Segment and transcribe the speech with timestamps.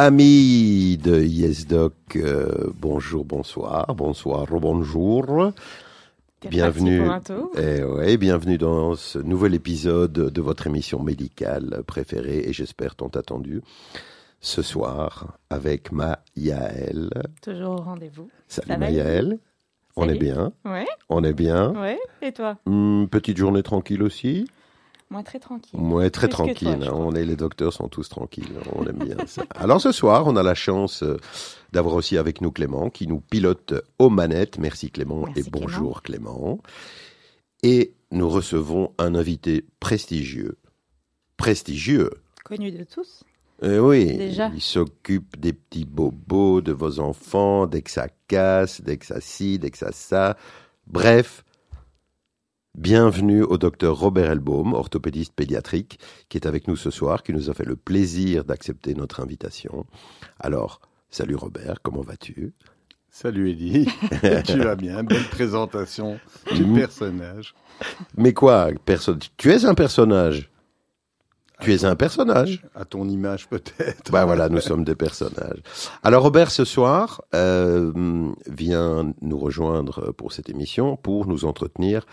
[0.00, 5.50] Amis de YesDoc, euh, bonjour, bonsoir, bonsoir, bonjour.
[6.48, 7.02] Bienvenue,
[7.56, 13.08] eh ouais, bienvenue dans ce nouvel épisode de votre émission médicale préférée et j'espère tant
[13.08, 13.60] attendue.
[14.40, 17.10] Ce soir avec ma Yael.
[17.42, 18.28] Toujours au rendez-vous.
[18.46, 19.40] Salut ma Yael.
[19.96, 20.52] On est bien.
[20.64, 20.86] Ouais.
[21.08, 21.72] On est bien.
[21.74, 21.98] Ouais.
[22.22, 22.56] Et toi?
[22.66, 24.46] Hmm, Petite journée tranquille aussi?
[25.10, 25.80] Moi, très tranquille.
[25.80, 26.88] Moi, très tranquille.
[26.92, 28.52] on est, les docteurs sont tous tranquilles.
[28.74, 29.42] On aime bien ça.
[29.54, 31.16] Alors ce soir, on a la chance euh,
[31.72, 34.58] d'avoir aussi avec nous Clément qui nous pilote aux manettes.
[34.58, 36.60] Merci Clément et bonjour Clément.
[37.62, 40.58] Et nous recevons un invité prestigieux.
[41.38, 42.10] Prestigieux.
[42.44, 43.24] Connu de tous.
[43.62, 44.50] Euh, oui, Déjà.
[44.54, 49.20] il s'occupe des petits bobos de vos enfants, dès que ça casse, dès que ça
[49.20, 50.36] ci, dès que ça ça.
[50.86, 51.44] Bref,
[52.78, 55.98] Bienvenue au docteur Robert Elbaum, orthopédiste pédiatrique,
[56.28, 59.84] qui est avec nous ce soir, qui nous a fait le plaisir d'accepter notre invitation.
[60.38, 62.52] Alors, salut Robert, comment vas-tu?
[63.10, 63.88] Salut Eddie,
[64.46, 66.20] tu vas bien, belle présentation
[66.54, 66.76] du mm.
[66.76, 67.56] personnage.
[68.16, 68.68] Mais quoi,
[69.36, 70.48] tu es un personnage?
[71.60, 72.64] Tu es un personnage?
[72.76, 74.12] À ton image peut-être.
[74.12, 75.62] Ben voilà, nous sommes des personnages.
[76.04, 82.06] Alors Robert, ce soir, euh, vient nous rejoindre pour cette émission pour nous entretenir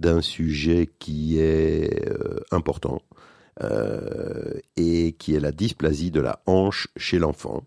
[0.00, 3.02] d'un sujet qui est euh, important
[3.62, 7.64] euh, et qui est la dysplasie de la hanche chez l'enfant.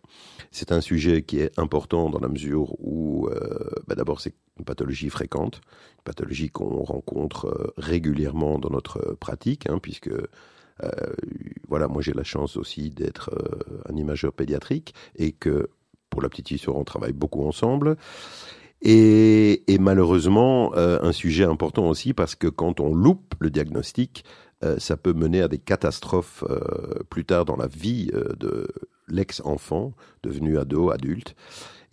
[0.50, 4.66] C'est un sujet qui est important dans la mesure où, euh, bah d'abord, c'est une
[4.66, 5.61] pathologie fréquente,
[6.00, 10.11] une pathologie qu'on rencontre régulièrement dans notre pratique, hein, puisque
[11.70, 13.31] voilà, moi j'ai la chance aussi d'être
[13.88, 15.70] un imageur pédiatrique et que
[16.09, 17.95] pour la petite histoire, on travaille beaucoup ensemble.
[18.86, 24.26] Et, malheureusement, euh, un sujet important aussi parce que quand on loupe le diagnostic,
[24.64, 28.67] euh, ça peut mener à des catastrophes euh, plus tard dans la vie de
[29.08, 31.36] l'ex-enfant devenu ado, adulte.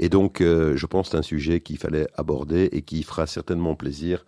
[0.00, 3.74] Et donc, je pense que c'est un sujet qu'il fallait aborder et qui fera certainement
[3.74, 4.24] plaisir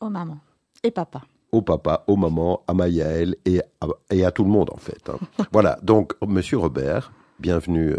[0.00, 0.38] aux mamans
[0.82, 1.20] et papa.
[1.52, 5.10] Au papa, aux mamans, à Mayaël et à, et à tout le monde en fait.
[5.10, 5.18] Hein.
[5.52, 7.94] voilà, donc Monsieur Robert, bienvenue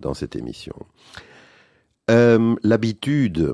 [0.00, 0.74] dans cette émission.
[2.10, 3.52] Euh, l'habitude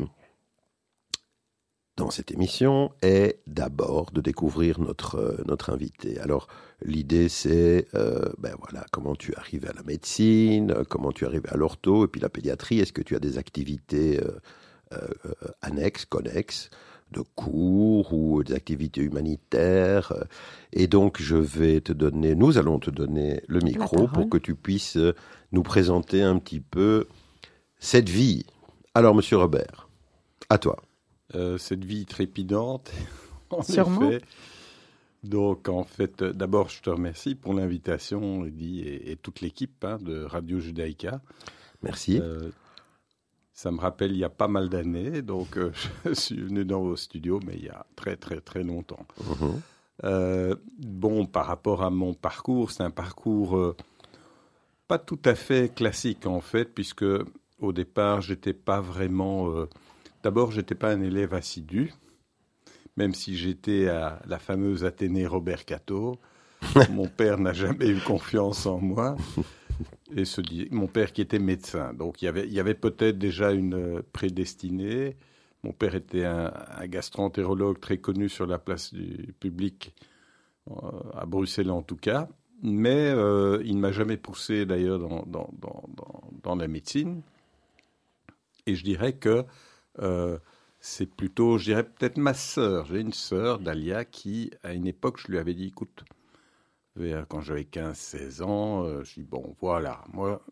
[1.99, 6.19] dans cette émission est d'abord de découvrir notre, euh, notre invité.
[6.21, 6.49] Alors,
[6.83, 11.57] l'idée, c'est, euh, ben voilà, comment tu arrives à la médecine, comment tu arrives à
[11.59, 12.81] l'ortho, et puis la pédiatrie.
[12.81, 14.21] Est-ce que tu as des activités
[15.61, 16.71] annexes, connexes,
[17.11, 20.15] de cours ou des activités humanitaires
[20.73, 24.55] Et donc, je vais te donner, nous allons te donner le micro pour que tu
[24.55, 24.99] puisses
[25.53, 27.07] nous présenter un petit peu
[27.79, 28.45] cette vie.
[28.95, 29.89] Alors, monsieur Robert,
[30.49, 30.77] à toi.
[31.35, 32.91] Euh, cette vie trépidante,
[33.51, 34.11] en Sûrement.
[34.11, 34.25] effet.
[35.25, 39.99] Donc, en fait, euh, d'abord, je te remercie pour l'invitation, Eddy, et, toute l'équipe hein,
[40.01, 41.21] de Radio Judaïka.
[41.83, 42.21] Merci.
[42.21, 42.51] Euh,
[43.53, 45.59] ça me rappelle il y a pas mal d'années, donc
[46.05, 49.07] je suis venu dans vos studios, mais il y a très, très, très longtemps.
[49.25, 50.57] Mhm.
[50.79, 53.75] bon, par rapport à mon parcours, c'est un parcours
[54.87, 57.05] pas tout à fait classique, en fait, puisque
[57.59, 59.51] au départ, j'étais pas vraiment.
[59.51, 59.69] Euh,
[60.23, 61.93] d'abord, j'étais pas un élève assidu,
[62.97, 66.19] même si j'étais à la fameuse Athénée Robert Cato.
[66.91, 69.17] mon père n'a jamais eu confiance en moi.
[70.15, 72.75] Et se dit, mon père qui était médecin, donc il y avait, il y avait
[72.75, 75.17] peut-être déjà une prédestinée.
[75.65, 79.95] Mon père était un, un gastroentérologue très connu sur la place du public,
[80.71, 80.75] euh,
[81.15, 82.29] à Bruxelles en tout cas,
[82.61, 85.85] mais euh, il ne m'a jamais poussé d'ailleurs dans, dans, dans,
[86.43, 87.23] dans, la médecine.
[88.67, 89.45] Et je dirais que
[90.01, 90.39] euh,
[90.81, 92.87] c'est plutôt, je dirais peut-être ma sœur.
[92.87, 96.05] J'ai une sœur, Dalia, qui, à une époque, je lui avais dit, écoute,
[97.29, 100.43] quand j'avais 15-16 ans, euh, je dis, bon, voilà, moi,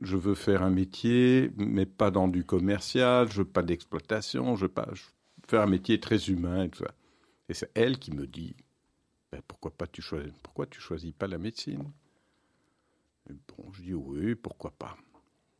[0.00, 4.62] je veux faire un métier, mais pas dans du commercial, je veux pas d'exploitation, je
[4.62, 4.88] veux pas
[5.48, 6.92] faire un métier très humain et tout ça.
[7.48, 8.54] Et c'est elle qui me dit,
[9.32, 11.90] ben, pourquoi pas tu choisis, pourquoi tu choisis pas la médecine?
[13.28, 14.96] Bon, je dis oui, pourquoi pas.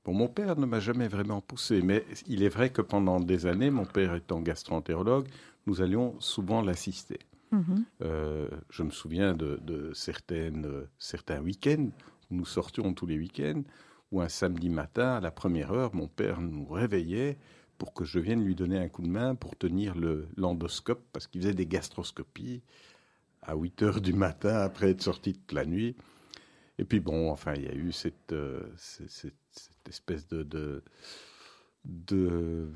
[0.05, 3.47] Bon, mon père ne m'a jamais vraiment poussé, mais il est vrai que pendant des
[3.47, 5.29] années, mon père étant gastroentérologue,
[5.67, 7.21] nous allions souvent l'assister.
[7.53, 7.85] Mhm.
[8.03, 10.67] Euh, je me souviens de, certaines,
[10.99, 11.91] certains week-ends,
[12.31, 13.63] nous sortions tous les week-ends,
[14.11, 17.39] où un samedi matin, à la première heure, mon père nous réveillait
[17.79, 19.95] pour que je vienne lui donner un coup de main pour tenir
[20.37, 22.63] l'endoscope, parce qu'il faisait des gastroscopies
[23.43, 25.97] à 8 heures du matin après être sorti toute la nuit.
[26.79, 29.35] Et puis bon, enfin, il y a eu cette, euh, cette,
[29.89, 30.83] espèce de,
[31.85, 32.71] de,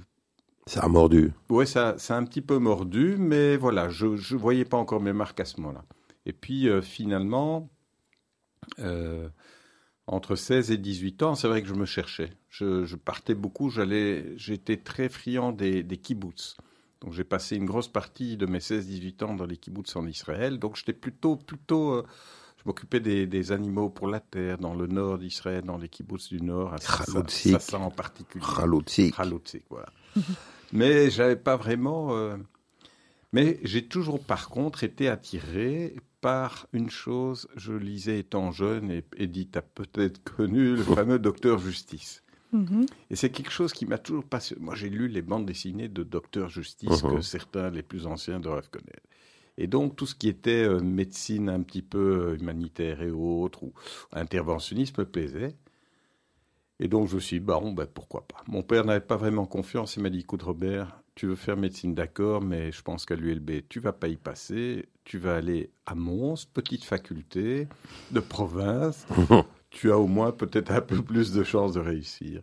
[0.66, 1.32] Ça a mordu.
[1.48, 5.00] Oui, ça, ça a un petit peu mordu, mais voilà, je ne voyais pas encore
[5.00, 5.84] mes marques à ce moment-là.
[6.26, 7.70] Et puis euh, finalement,
[8.80, 9.28] euh,
[10.06, 12.32] entre 16 et 18 ans, c'est vrai que je me cherchais.
[12.48, 16.56] Je, partais beaucoup, j'allais, j'étais très friand des, des kibbutz.
[17.00, 20.58] Donc j'ai passé une grosse partie de mes 16-18 ans dans les kibbutz en Israël.
[20.58, 22.06] Donc j'étais plutôt, plutôt, euh,
[22.66, 26.74] m'occupais des, animaux pour la terre dans le nord d'Israël, dans les kibbutz du nord,
[26.74, 28.44] à Sassa en particulier.
[28.56, 29.64] Khaloutzik.
[29.70, 29.86] voilà.
[30.72, 32.16] Mais j'avais pas vraiment.
[32.16, 32.36] Euh,
[33.32, 37.48] mais j'ai toujours, par contre, été attiré par une chose.
[37.56, 42.22] Je lisais étant jeune, et Edith a peut-être connu le fameux Docteur Justice.
[42.52, 42.86] Mhm.
[43.10, 44.62] Et c'est quelque chose qui m'a toujours passionné.
[44.64, 47.22] Moi, j'ai lu les bandes dessinées de Docteur Justice que mhm.
[47.22, 49.06] certains, les plus anciens, doivent connaître.
[49.58, 53.62] Et donc, tout ce qui était euh, médecine un petit peu euh, humanitaire et autres,
[53.62, 53.72] ou
[54.12, 55.56] interventionnisme, me plaisait.
[56.78, 58.42] Et donc, je me suis dit, bon, ben, pourquoi pas.
[58.48, 59.96] Mon père n'avait pas vraiment confiance.
[59.96, 63.62] Il m'a dit, écoute, Robert, tu veux faire médecine, d'accord, mais je pense qu'à l'ULB,
[63.68, 64.86] tu vas pas y passer.
[65.04, 67.66] Tu vas aller à Mons, petite faculté
[68.10, 69.06] de province.
[69.70, 72.42] tu as au moins peut-être un peu plus de chances de réussir.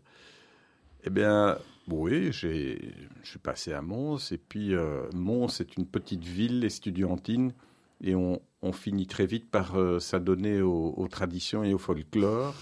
[1.04, 1.58] Eh bien,
[1.90, 2.78] oui, je
[3.24, 7.54] suis passé à Mons, et puis euh, Mons est une petite ville estudiantine,
[8.02, 8.40] et on,
[8.72, 12.56] finit très vite par euh, s'adonner aux, traditions et au folklore,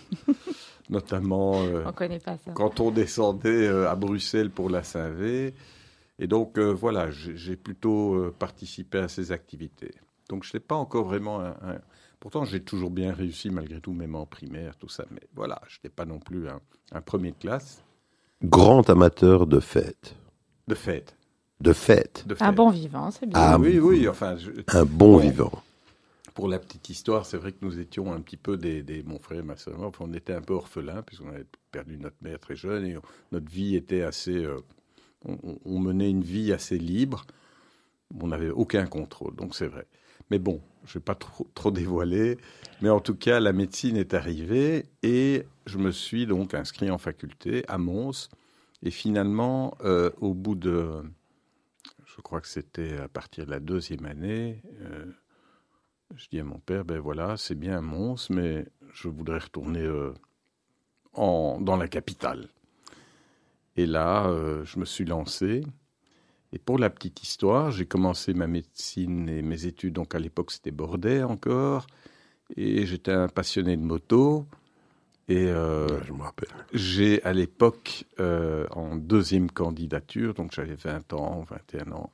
[0.89, 1.83] notamment euh,
[2.55, 5.53] quand on descendait à Bruxelles pour la Saint-V.
[6.19, 9.93] Et donc, voilà, j'ai plutôt participé à ces activités.
[10.29, 11.79] Donc, je n'ai pas encore vraiment un,
[12.21, 15.05] Pourtant, j'ai toujours bien réussi malgré tout, même en primaire, tout ça.
[15.09, 17.83] Mais voilà, je n'étais pas non plus un, premier de classe.
[18.43, 20.15] Grand amateur de fêtes.
[20.67, 21.15] De fêtes.
[21.59, 22.25] De fêtes.
[22.39, 23.37] Un bon vivant, c'est bien.
[23.39, 24.35] Ah, oui, oui, enfin.
[24.69, 25.51] Un bon, vivant.
[26.33, 29.39] Pour la petite histoire, c'est vrai que nous étions un petit peu des, mon frère
[29.39, 32.55] et ma soeur, enfin, on était un peu orphelins puisqu'on avait perdu notre mère très
[32.55, 32.95] jeune et
[33.31, 34.57] notre vie était assez, euh,
[35.25, 37.25] on, menait une vie assez libre.
[38.19, 39.85] On n'avait aucun contrôle, donc c'est vrai.
[40.31, 42.37] Mais bon, je ne vais pas trop, trop, dévoiler,
[42.81, 46.97] mais en tout cas, la médecine est arrivée et je me suis donc inscrit en
[46.97, 48.29] faculté à Mons.
[48.83, 51.01] Et finalement, euh, au bout de,
[52.05, 55.05] je crois que c'était à partir de la deuxième année, euh,
[56.15, 60.13] je dis à mon père, ben voilà, c'est bien Mons, mais je voudrais retourner euh,
[61.13, 62.49] en, dans la capitale.
[63.77, 64.29] Et là,
[64.65, 65.63] je me suis lancé.
[66.51, 70.51] Et pour la petite histoire, j'ai commencé ma médecine et mes études, donc à l'époque
[70.51, 71.87] c'était Bordet encore,
[72.57, 74.45] et j'étais un passionné de moto.
[75.27, 76.49] Et euh, je me rappelle.
[76.73, 82.11] J'ai à l'époque, euh, en deuxième candidature, donc j'avais 20 ans, 21 ans,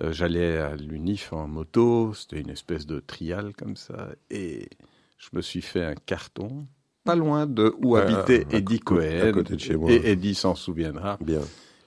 [0.00, 4.68] euh, j'allais à l'UNIF en moto, c'était une espèce de trial comme ça, et
[5.16, 6.66] je me suis fait un carton,
[7.04, 9.32] pas loin de où habitait Eddie Cohen,
[9.88, 11.16] et Eddie s'en souviendra.
[11.20, 11.40] Bien.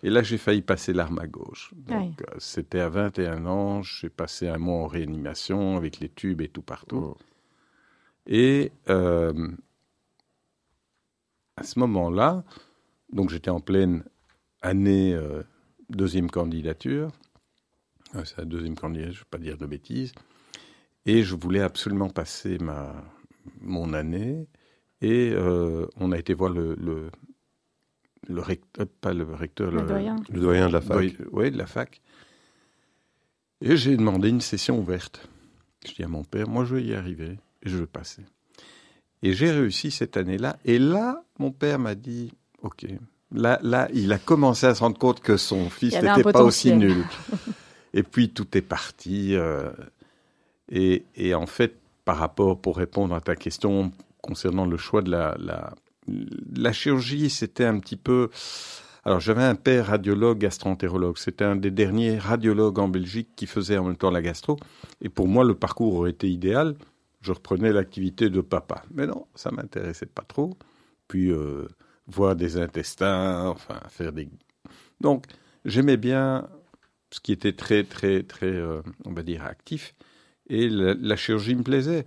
[0.03, 1.71] Et là, j'ai failli passer l'arme à gauche.
[1.75, 3.83] Donc, euh, c'était à 21 ans.
[3.83, 7.15] J'ai passé un mois en réanimation avec les tubes et tout partout.
[7.15, 7.17] Oh.
[8.25, 9.49] Et euh,
[11.62, 12.44] à ce moment-là,
[13.13, 14.04] donc j'étais en pleine
[14.62, 15.44] année euh,
[15.90, 17.12] deuxième candidature.
[18.25, 20.12] C'est la deuxième candidature, je ne vais pas dire de bêtises.
[21.06, 22.94] Et je voulais absolument passer ma,
[23.62, 24.48] mon année.
[25.01, 25.34] Et
[25.98, 26.75] on a été voir le,
[28.27, 30.15] le recteur, pas le recteur, le, doyen.
[30.30, 31.13] le doyen de la fac.
[31.32, 32.01] Oui, de la fac.
[33.62, 35.27] Et j'ai demandé une session ouverte.
[35.86, 38.24] Je dis à mon père, moi je vais y arriver et je veux passer.
[39.24, 40.58] Et j'ai réussi cette année-là.
[40.66, 42.32] Et là, mon père m'a dit,
[42.63, 42.86] OK.
[43.34, 46.74] Là, là, il a commencé à se rendre compte que son fils n'était pas aussi
[46.74, 47.06] nul.
[47.94, 49.36] et puis tout est parti.
[49.36, 49.70] Euh,
[50.70, 55.12] et, et, en fait, par rapport, pour répondre à ta question concernant le choix de
[55.12, 55.74] la, la,
[56.56, 58.30] la chirurgie, c'était un petit peu...
[59.04, 61.18] Alors j'avais un père radiologue gastroentérologue.
[61.18, 64.58] C'était un des derniers radiologues en Belgique qui faisait en même temps la gastro.
[65.01, 66.75] Et pour moi, le parcours aurait été idéal.
[67.22, 68.84] Je reprenais l'activité de papa.
[68.92, 70.58] Mais non, ça m'intéressait pas trop.
[71.08, 71.68] Puis euh,
[72.08, 74.28] voir des intestins, enfin faire des...
[75.01, 75.25] Donc
[75.66, 76.50] j'aimais bien
[77.12, 79.94] ce qui était très, très, très, euh, on va dire, actif.
[80.48, 82.04] Et la chirurgie me plaisait.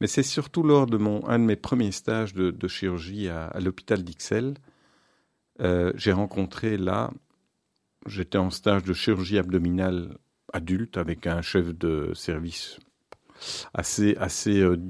[0.00, 4.02] Mais c'est surtout lors de mon, un de mes premiers stages de, chirurgie à, l'hôpital
[4.02, 4.54] d'Ixelles.
[5.60, 7.10] Euh, j'ai rencontré là,
[8.06, 10.16] j'étais en stage de chirurgie abdominale
[10.52, 12.78] adulte avec un chef de service
[13.74, 14.80] assez, assez, euh,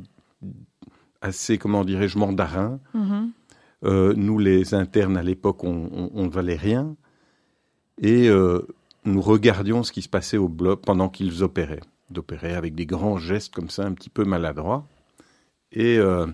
[1.21, 2.80] assez comment dirais-je, mandarin.
[2.95, 3.28] Mm-hmm.
[3.85, 6.97] Euh, nous, les internes à l'époque, on, ne valait rien.
[8.02, 8.30] Et
[9.04, 11.83] nous regardions ce qui se passait au bloc pendant qu'ils opéraient.
[12.11, 14.87] D'opérer avec des grands gestes comme ça, un petit peu maladroits.
[15.73, 16.26] Et euh,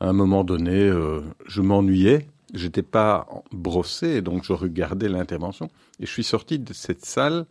[0.00, 2.28] à un moment donné, euh, je m'ennuyais.
[2.54, 5.70] J'étais pas brossé, donc je regardais l'intervention.
[6.00, 7.46] Et je suis sorti de cette salle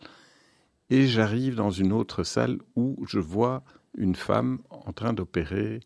[0.92, 3.64] et j'arrive dans une autre salle où je vois
[3.96, 5.80] une femme en train d'opérer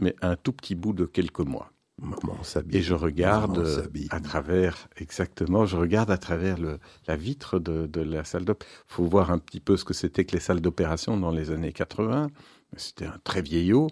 [0.00, 1.70] mais un tout petit bout de quelques mois.
[1.98, 2.38] Maman.
[2.72, 7.58] Et je regarde Maman euh, à travers, exactement, je regarde à travers le, la vitre
[7.58, 8.64] de, de la salle d'op.
[8.90, 11.50] Il faut voir un petit peu ce que c'était que les salles d'opération dans les
[11.50, 12.28] années 80.
[12.76, 13.88] C'était un très vieillot.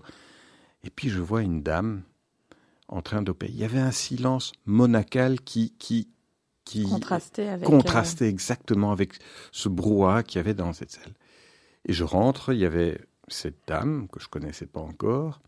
[0.83, 2.03] Et puis je vois une dame
[2.89, 3.53] en train d'opérer.
[3.53, 6.09] Il y avait un silence monacal qui, qui,
[6.71, 7.65] qui Contrasté avec.
[7.69, 9.15] euh, contrastait exactement avec
[9.51, 11.15] ce brouhaha qu'il y avait dans cette salle.
[11.89, 15.41] Et je rentre, il y avait cette dame que je connaissais pas encore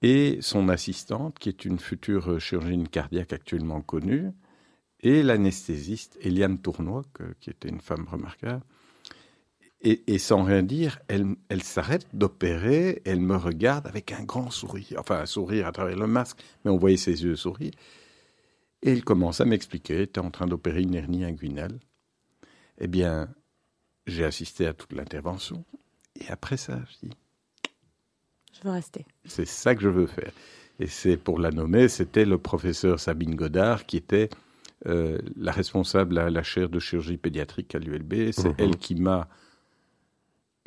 [0.00, 4.30] et son assistante qui est une future chirurgienne cardiaque actuellement connue
[5.00, 8.62] et l'anesthésiste Eliane Tournois que- qui était une femme remarquable.
[9.80, 14.50] Et, et sans rien dire, elle, elle s'arrête d'opérer, elle me regarde avec un grand
[14.50, 17.72] sourire, enfin un sourire à travers le masque, mais on voyait ses yeux sourire.
[18.82, 21.78] Et elle commence à m'expliquer, tu es en train d'opérer une hernie inguinale.
[22.78, 23.28] Eh bien,
[24.06, 25.64] j'ai assisté à toute l'intervention.
[26.20, 27.14] Et après ça, je dis,
[28.52, 29.04] Je veux rester.
[29.24, 30.32] c'est ça que je veux faire.
[30.80, 34.28] Et c'est pour la nommer, c'était le professeur Sabine Godard qui était
[34.86, 38.30] euh, la responsable à la chaire de chirurgie pédiatrique à l'ULB.
[38.30, 38.54] C'est Mhm.
[38.58, 39.28] elle qui m'a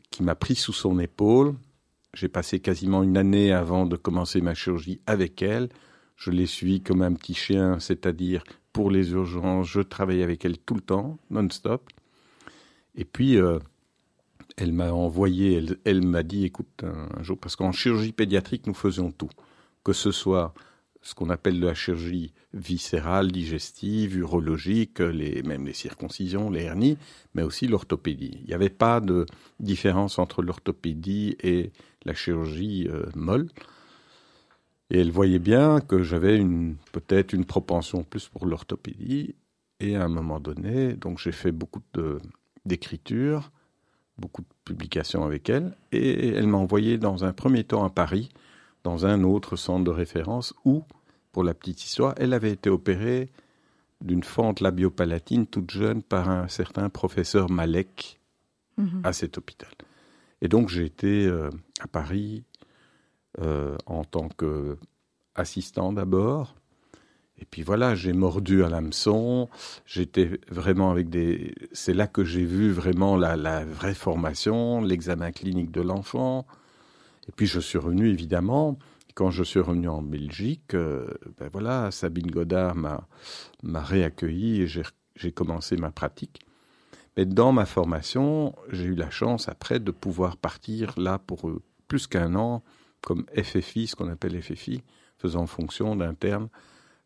[0.10, 1.56] qui m'a pris sous son épaule.
[2.14, 5.70] J'ai passé quasiment une année avant de commencer ma chirurgie avec elle.
[6.22, 10.60] Je l'ai suivie comme un petit chien, c'est-à-dire pour les urgences, je travaillais avec elle
[10.60, 11.90] tout le temps, non-stop.
[12.94, 13.58] Et puis, euh,
[14.56, 19.12] elle m'a envoyé, elle, m'a dit, écoute, un, jour, parce qu'en chirurgie pédiatrique, nous faisions
[19.12, 19.32] tout.
[19.84, 20.54] Que ce soit
[21.02, 27.00] ce qu'on appelle de la chirurgie viscérale, digestive, urologique, les, même les circoncisions, les hernies,
[27.34, 28.38] mais aussi l'orthopédie.
[28.42, 29.26] Il n'y avait pas de
[29.60, 31.72] différence entre l'orthopédie et
[32.06, 33.50] la chirurgie euh, molle.
[34.92, 39.36] Et elle voyait bien que j'avais une, peut-être une propension plus pour l'orthopédie.
[39.80, 42.20] Et à un moment donné, donc j'ai fait beaucoup de,
[42.66, 43.52] d'écriture,
[44.20, 45.76] beaucoup de publications avec elle.
[45.92, 48.30] Et elle m'a envoyé dans un premier temps à Paris,
[48.84, 50.84] dans un autre centre de référence où,
[51.32, 53.30] pour la petite histoire, elle avait été opérée
[54.02, 58.20] d'une fente labiopalatine toute jeune par un certain professeur Malek
[58.78, 59.02] Mhm.
[59.04, 59.70] à cet hôpital.
[60.42, 61.50] Et donc j'ai été euh,
[61.82, 62.44] à Paris
[63.40, 66.56] euh, en tant qu'assistant d'abord.
[67.40, 69.50] Et puis voilà, j'ai mordu à l'hameçon.
[69.86, 71.56] J'étais vraiment avec des.
[71.72, 76.46] C'est là que j'ai vu vraiment la, vraie formation, l'examen clinique de l'enfant.
[77.28, 78.78] Et puis je suis revenu évidemment.
[79.16, 81.08] Quand je suis revenu en Belgique, euh,
[81.38, 84.84] ben voilà, Sabine Godard m'a réaccueilli et j'ai
[85.16, 86.42] j'ai commencé ma pratique.
[87.18, 91.62] Mais dans ma formation, j'ai eu la chance après de pouvoir partir là pour euh,
[91.88, 92.64] plus qu'un an
[93.02, 94.82] comme FFI, ce qu'on appelle FFI,
[95.18, 96.48] faisant fonction d'interne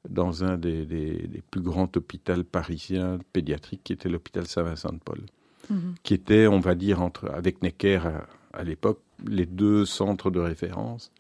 [0.10, 5.22] dans un des, des- des plus grands hôpitaux parisiens pédiatriques qui était l'hôpital Saint-Vincent-de-Paul,
[5.70, 5.96] Mhm.
[6.04, 10.40] qui était, on va dire, entre, avec Necker à, à l'époque, les deux centres de
[10.40, 11.12] référence.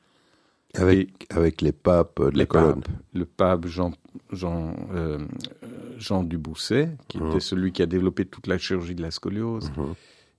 [0.76, 2.82] Avec, avec les papes de la Les colonne.
[2.82, 3.94] papes, le pape Jean,
[4.32, 5.20] Jean, euh,
[5.98, 7.30] Jean Dubousset, qui Mhm.
[7.30, 9.94] était celui qui a développé toute la chirurgie de la scoliose, Mhm.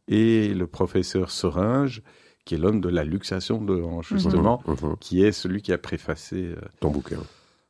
[0.08, 2.02] et le professeur Soringe,
[2.46, 4.96] qui est l'homme de la luxation de hanche, justement, Mhm.
[5.00, 7.18] qui est celui qui a préfacé euh, Ton bouquin.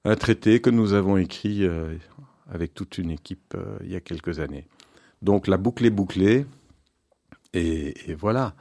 [0.04, 1.96] un traité que nous avons écrit euh,
[2.48, 4.68] avec toute une équipe euh, il y a quelques années.
[5.22, 6.46] Donc la boucle est bouclée,
[7.54, 8.54] et, et voilà.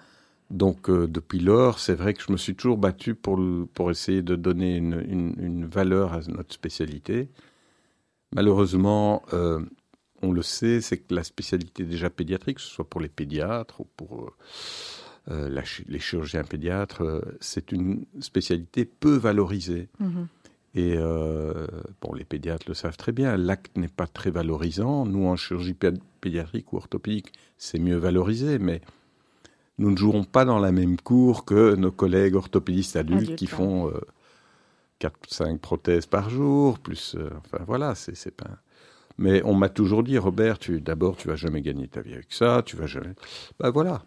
[0.51, 3.91] Donc euh, depuis lors, c'est vrai que je me suis toujours battu pour, le- pour
[3.91, 7.29] essayer de donner une, une- une valeur à notre spécialité.
[8.33, 9.59] Malheureusement, euh,
[10.21, 13.81] on le sait, c'est que la spécialité déjà pédiatrique, que ce soit pour les pédiatres
[13.81, 14.31] ou pour
[15.27, 19.89] la chi- les chirurgiens pédiatres, euh, c'est une spécialité peu valorisée.
[19.99, 20.27] Mhm.
[20.77, 21.67] Et euh,
[22.01, 25.05] bon, les pédiatres le savent très bien, l'acte n'est pas très valorisant.
[25.05, 28.81] Nous, en chirurgie pé- pédiatrique ou orthopédique, c'est mieux valorisé, mais
[29.77, 33.47] nous ne jouons pas dans la même cour que nos collègues orthopédistes adultes Adultes, qui
[33.47, 33.91] font
[34.99, 37.15] 4-5 prothèses par jour, plus...
[37.17, 38.49] euh, enfin voilà, c'est pas...
[39.17, 42.33] Mais on m'a toujours dit, Robert, tu d'abord, tu vas jamais gagner ta vie avec
[42.33, 43.13] ça, tu vas jamais...
[43.59, 44.03] Ben voilà,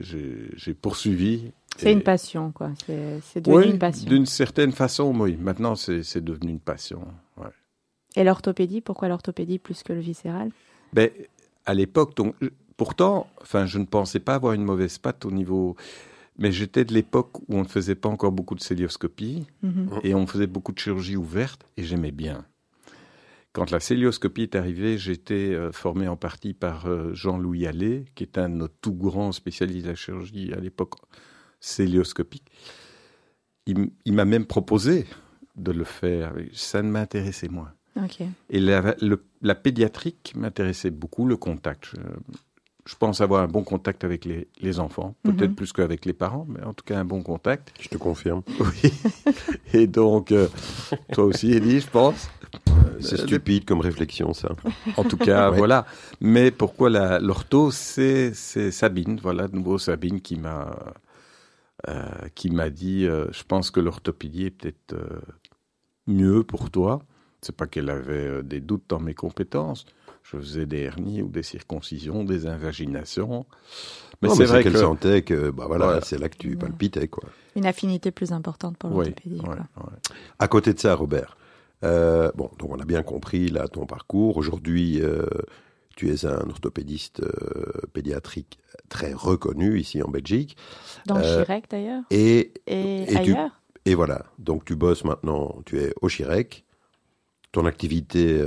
[0.00, 1.50] j'ai- poursuivi.
[1.76, 2.70] C'est et- une passion, quoi.
[2.86, 4.08] C'est devenu oui, une passion.
[4.08, 5.36] d'une certaine façon, oui.
[5.36, 7.06] Maintenant, c'est devenu une passion.
[7.38, 7.48] ouais.
[8.14, 10.50] Et l'orthopédie, pourquoi l'orthopédie plus que le viscéral?
[10.92, 11.10] Ben,
[11.66, 12.34] à l'époque, donc,
[12.76, 15.76] pourtant, enfin, je ne pensais pas avoir une mauvaise patte au niveau.
[16.38, 19.88] Mais j'étais de l'époque où on ne faisait pas encore beaucoup de célioscopie Mhm.
[20.02, 22.44] et on faisait beaucoup de chirurgie ouverte et j'aimais bien.
[23.52, 28.24] Quand la célioscopie est arrivée, j'étais euh, formé en partie par euh, Jean-Louis Allais, qui
[28.24, 30.94] est un de nos tout grands spécialistes de la chirurgie à l'époque
[31.60, 32.50] célioscopique.
[33.66, 35.06] Il, m'a même proposé
[35.56, 36.32] de le faire.
[36.52, 37.72] Ça ne m'intéressait moins.
[37.96, 38.22] Ok.
[38.50, 41.90] Et la, le- la pédiatrique m'intéressait beaucoup, le contact.
[41.94, 42.00] Je-
[42.84, 45.54] je pense avoir un bon contact avec les, les enfants, peut-être Mhm.
[45.54, 47.72] plus qu'avec les parents, mais en tout cas un bon contact.
[47.80, 48.42] Je te confirme.
[48.58, 48.92] Oui.
[49.74, 50.48] Et donc, euh,
[51.12, 52.28] toi aussi, Eddie, je pense.
[53.00, 54.50] C'est Euh, stupide comme réflexion, ça.
[54.96, 55.56] En tout cas, Ouais.
[55.58, 55.86] voilà.
[56.20, 60.94] Mais pourquoi l'ortho C'est Sabine, voilà, de nouveau Sabine qui m'a
[61.88, 62.04] euh,
[62.36, 65.20] qui m'a dit, euh, je pense que l'orthopédie est peut-être euh,
[66.06, 67.02] mieux pour toi.
[67.40, 69.84] C'est pas qu'elle avait euh, des doutes dans mes compétences.
[70.22, 73.46] Je faisais des hernies ou des circoncisions, des invaginations.
[74.22, 76.00] Mais c'est vrai qu'elle que sentait que, bah voilà, Voilà.
[76.02, 77.24] c'est là que tu palpitais, quoi.
[77.56, 79.40] Une affinité plus importante pour Oui, l'orthopédie.
[79.40, 79.84] ouais, quoi.
[79.84, 79.98] ouais.
[80.38, 81.36] À côté de ça, Robert,
[81.84, 84.36] euh, bon, donc on a bien compris là ton parcours.
[84.36, 85.24] Aujourd'hui, euh,
[85.96, 88.58] tu es un orthopédiste euh, pédiatrique
[88.88, 90.56] très reconnu ici en Belgique.
[91.06, 93.60] Dans le Chirec d'ailleurs Et, et, et tu- ailleurs.
[93.84, 96.64] et voilà, donc tu bosses maintenant, tu es au Chirec.
[97.52, 98.42] Ton activité,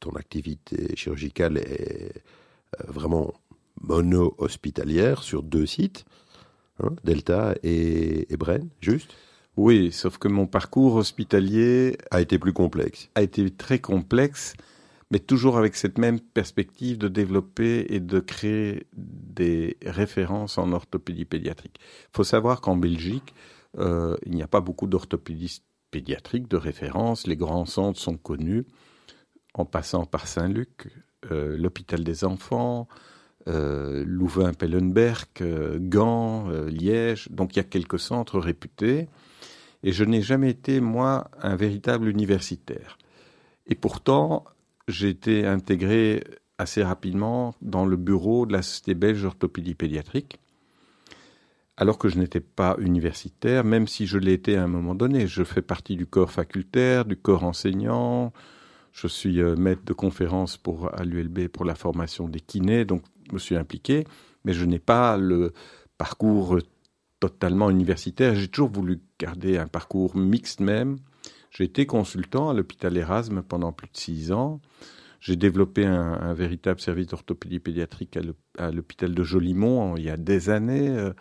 [0.00, 2.22] ton activité chirurgicale est
[2.86, 3.32] vraiment
[3.80, 6.04] mono-hospitalière sur deux sites,
[6.82, 9.12] hein, Delta et, et Bren, juste,
[9.56, 13.08] Oui, sauf que mon parcours hospitalier a été plus complexe.
[13.14, 14.52] a été très complexe,
[15.10, 21.24] mais toujours avec cette même perspective de développer et de créer des références en orthopédie
[21.24, 21.78] pédiatrique.
[21.80, 23.34] Il faut savoir qu'en Belgique,
[23.78, 27.26] euh, il n'y a pas beaucoup d'orthopédistes pédiatriques de référence.
[27.26, 28.66] Les grands centres sont connus,
[29.54, 30.88] en passant par Saint-Luc,
[31.30, 32.88] euh, l'hôpital des enfants,
[33.48, 35.28] euh, Louvain-Pellenberg,
[35.88, 37.30] Gand, Liège.
[37.30, 39.08] Donc il y a quelques centres réputés.
[39.86, 42.98] Et je n'ai jamais été, moi, un véritable universitaire.
[43.68, 44.44] Et pourtant,
[44.88, 46.24] j'ai été intégré
[46.58, 50.40] assez rapidement dans le bureau de la Société belge d'orthopédie pédiatrique,
[51.76, 55.28] alors que je n'étais pas universitaire, même si je l'ai été à un moment donné.
[55.28, 58.32] Je fais partie du corps facultaire, du corps enseignant.
[58.90, 63.04] Je suis euh, maître de conférence pour, à l'ULB pour la formation des kinés, donc
[63.28, 64.02] je me suis impliqué,
[64.44, 65.52] mais je n'ai pas le
[65.96, 66.58] parcours
[67.20, 68.34] totalement universitaire.
[68.34, 70.96] J'ai toujours voulu garder un parcours mixte même.
[71.50, 74.60] J'ai été consultant à l'hôpital Erasme pendant plus de six ans.
[75.20, 80.10] J'ai développé un, véritable service d'orthopédie pédiatrique à l'hôp- à l'hôpital de Jolimont il y
[80.10, 80.88] a des années.
[80.90, 81.12] euh.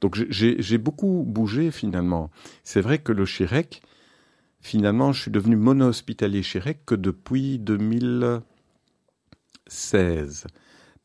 [0.00, 2.30] Donc j'ai beaucoup bougé finalement.
[2.64, 3.82] C'est vrai que le Chirec,
[4.60, 10.46] finalement, je suis devenu mono-hospitalier Chirec que depuis 2016.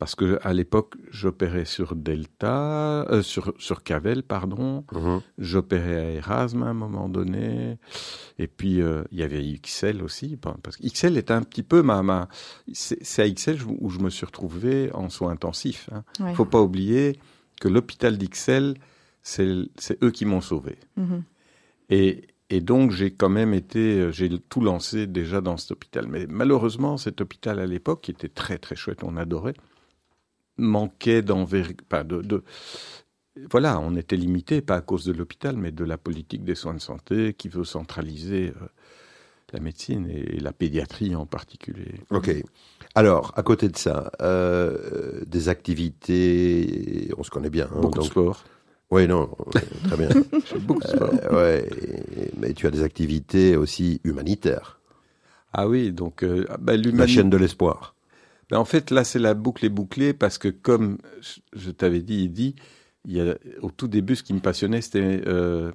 [0.00, 4.84] Parce que à l'époque, j'opérais sur Delta, euh, sur, sur Cavel, pardon.
[4.92, 5.20] Mhm.
[5.38, 7.76] J'opérais à Erasme à un moment donné.
[8.38, 10.38] Et puis, euh, il y avait XL aussi.
[10.38, 12.02] Parce que XL est un petit peu ma.
[12.02, 12.28] ma
[12.72, 15.90] c'est à XL où je me suis retrouvé en soins intensifs.
[16.18, 16.34] Il Ouais.
[16.34, 17.20] faut pas oublier
[17.60, 18.74] que l'hôpital d'XL,
[19.22, 20.78] c'est c'est eux qui m'ont sauvé.
[20.96, 21.22] Mhm.
[21.90, 24.00] Et, et donc, j'ai quand même été.
[24.00, 26.06] euh, J'ai tout lancé déjà dans cet hôpital.
[26.08, 29.52] Mais malheureusement, cet hôpital à l'époque, qui était très très chouette, on adorait,
[30.60, 32.42] manquait d'enver- enfin, de, de,
[33.50, 36.74] voilà, on était limité, pas à cause de l'hôpital, mais de la politique des soins
[36.74, 38.66] de santé qui veut centraliser euh,
[39.52, 41.94] la médecine et, et la pédiatrie en particulier.
[42.10, 42.30] Ok.
[42.94, 47.66] Alors, à côté de ça, euh, des activités, on se connaît bien.
[47.66, 48.44] hein, Beaucoup de sport.
[48.90, 50.08] Oui, non, euh, très bien.
[50.66, 51.14] Beaucoup de sport.
[51.30, 51.68] Euh, ouais,
[52.38, 54.80] mais tu as des activités aussi humanitaires.
[55.52, 57.94] Ah oui, donc ah bah, La chaîne de l'espoir.
[58.50, 60.98] Ben, en fait, là, c'est la boucle est bouclée parce que, comme
[61.52, 62.56] je, t'avais dit, il dit,
[63.04, 65.70] il y a, au tout début, ce qui me passionnait, c'était euh,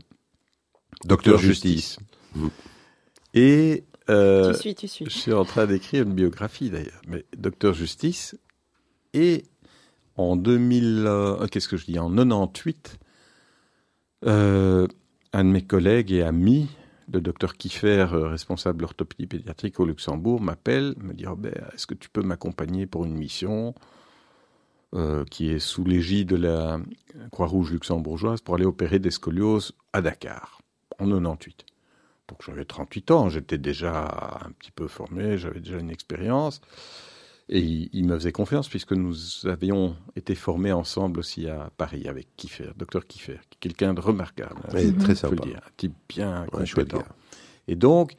[1.05, 1.97] Docteur Docteur Justice.
[2.35, 2.51] Justice.
[3.33, 5.05] Et euh, tu suis, tu suis.
[5.05, 8.38] je suis en train d'écrire une biographie d'ailleurs, mais Docteur Justice.
[9.13, 9.45] Et
[10.17, 12.97] en 2000, euh, qu'est-ce que je dis, en 98,
[14.25, 14.88] euh,
[15.33, 16.69] un de mes collègues et amis,
[17.11, 21.93] le docteur Kiffer, euh, responsable orthopédie pédiatrique au Luxembourg, m'appelle, me dit Robert, est-ce que
[21.93, 23.73] tu peux m'accompagner pour une mission
[24.93, 26.79] euh, qui est sous l'égide de la
[27.31, 30.61] Croix-Rouge luxembourgeoise pour aller opérer des scolioses à Dakar,
[30.99, 31.65] en 98.
[32.27, 36.61] Donc j'avais 38 ans, j'étais déjà un petit peu formé, j'avais déjà une expérience.
[37.47, 39.13] Et il, il me faisait confiance puisque nous
[39.45, 44.62] avions été formés ensemble aussi à Paris avec Kiffer, docteur Kiffer, quelqu'un de remarquable.
[44.73, 44.97] hein, Et Mhm.
[44.97, 45.36] très sympa.
[45.43, 47.03] dire, un type bien Ouais, compétent.
[47.67, 48.13] Et donc,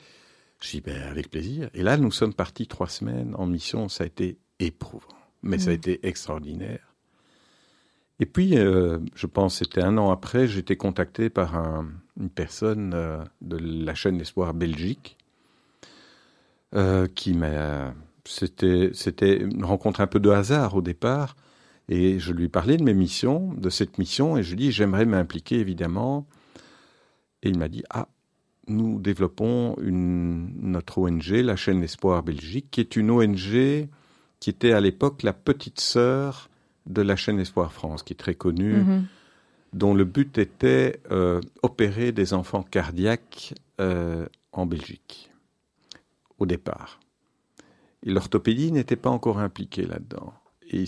[0.60, 1.70] je dis, ben, avec plaisir.
[1.74, 3.88] Et là, nous sommes partis trois semaines en mission.
[3.88, 5.08] Ça a été éprouvant,
[5.42, 6.92] mais ça a été extraordinaire.
[8.20, 12.30] Et puis, euh, je pense, c'était un an après, j'ai été contacté par un- une
[12.30, 15.18] personne euh, de la chaîne Espoir Belgique
[16.74, 17.92] euh, qui m'a.
[18.26, 21.36] C'était, c'était une rencontre un peu de hasard au départ.
[21.88, 25.06] Et je lui parlais de mes missions, de cette mission, et je lui dis j'aimerais
[25.06, 26.26] m'impliquer évidemment.
[27.42, 28.08] Et il m'a dit ah
[28.68, 33.88] nous développons une, notre ONG, la chaîne Espoir Belgique, qui est une ONG
[34.40, 36.50] qui était à l'époque la petite sœur
[36.86, 39.06] de la chaîne Espoir France, qui est très connue, Mhm.
[39.72, 45.30] dont le but était euh, opérer des enfants cardiaques euh, en Belgique,
[46.38, 46.98] au départ.
[48.06, 50.32] Et l'orthopédie n'était pas encore impliquée là-dedans.
[50.70, 50.84] Et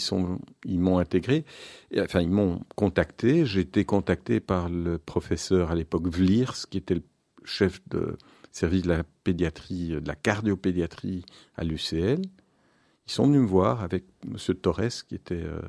[0.65, 1.45] ils m'ont intégré,
[1.99, 3.45] enfin ils m'ont contacté.
[3.45, 7.03] J'ai été contacté par le professeur à l'époque Vliers, qui était le
[7.45, 8.17] chef de
[8.51, 11.25] service de la pédiatrie, de la cardiopédiatrie
[11.57, 12.23] à l'UCL.
[13.07, 15.61] Ils sont venus me voir avec Monsieur Torres, qui était euh,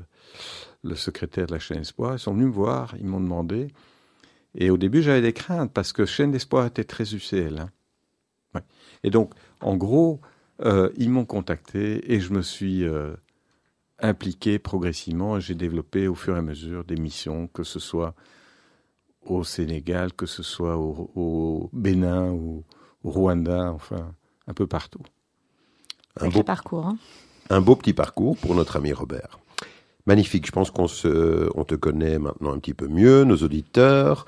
[0.84, 2.16] le secrétaire de la chaîne Espoir.
[2.16, 3.68] Ils sont venus me voir, ils m'ont demandé.
[4.56, 7.60] Et au début, j'avais des craintes parce que chaîne d'espoir était très UCL.
[8.56, 8.62] hein.
[9.04, 10.20] Et donc, en gros,
[10.62, 13.14] euh, ils m'ont contacté et je me suis euh,
[14.00, 18.14] impliqué progressivement j'ai développé au fur et à mesure des missions, que ce soit
[19.26, 22.64] au Sénégal, que ce soit au, au Bénin ou
[23.04, 24.14] au Rwanda, enfin,
[24.48, 25.04] un peu partout.
[26.20, 26.88] Un beau, parcours.
[26.88, 26.98] hein.
[27.50, 29.40] un beau petit parcours pour notre ami Robert.
[30.06, 34.26] Magnifique, je pense qu'on se, on te connaît maintenant un petit peu mieux, nos auditeurs.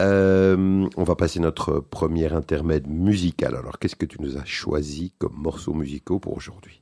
[0.00, 3.54] Euh, on va passer notre premier intermède musical.
[3.54, 6.80] Alors, qu'est-ce que tu nous as choisi comme morceaux musicaux pour aujourd'hui?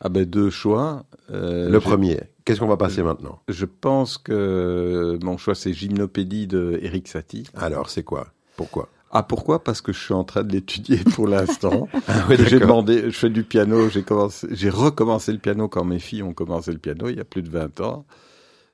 [0.00, 1.04] Ah ben, deux choix.
[1.30, 3.40] Euh, Le premier, qu'est-ce qu'on va passer maintenant?
[3.48, 7.44] Je pense que mon choix, c'est Gymnopédie de Eric Satie.
[7.54, 8.28] Alors, c'est quoi?
[8.56, 8.88] Pourquoi?
[9.12, 9.62] Ah, pourquoi?
[9.62, 11.86] Parce que je suis en train de l'étudier pour l'instant.
[12.08, 15.84] Ah oui, j'ai demandé, je fais du piano, j'ai commencé, j'ai recommencé le piano quand
[15.84, 18.04] mes filles ont commencé le piano il y a plus de 20 ans.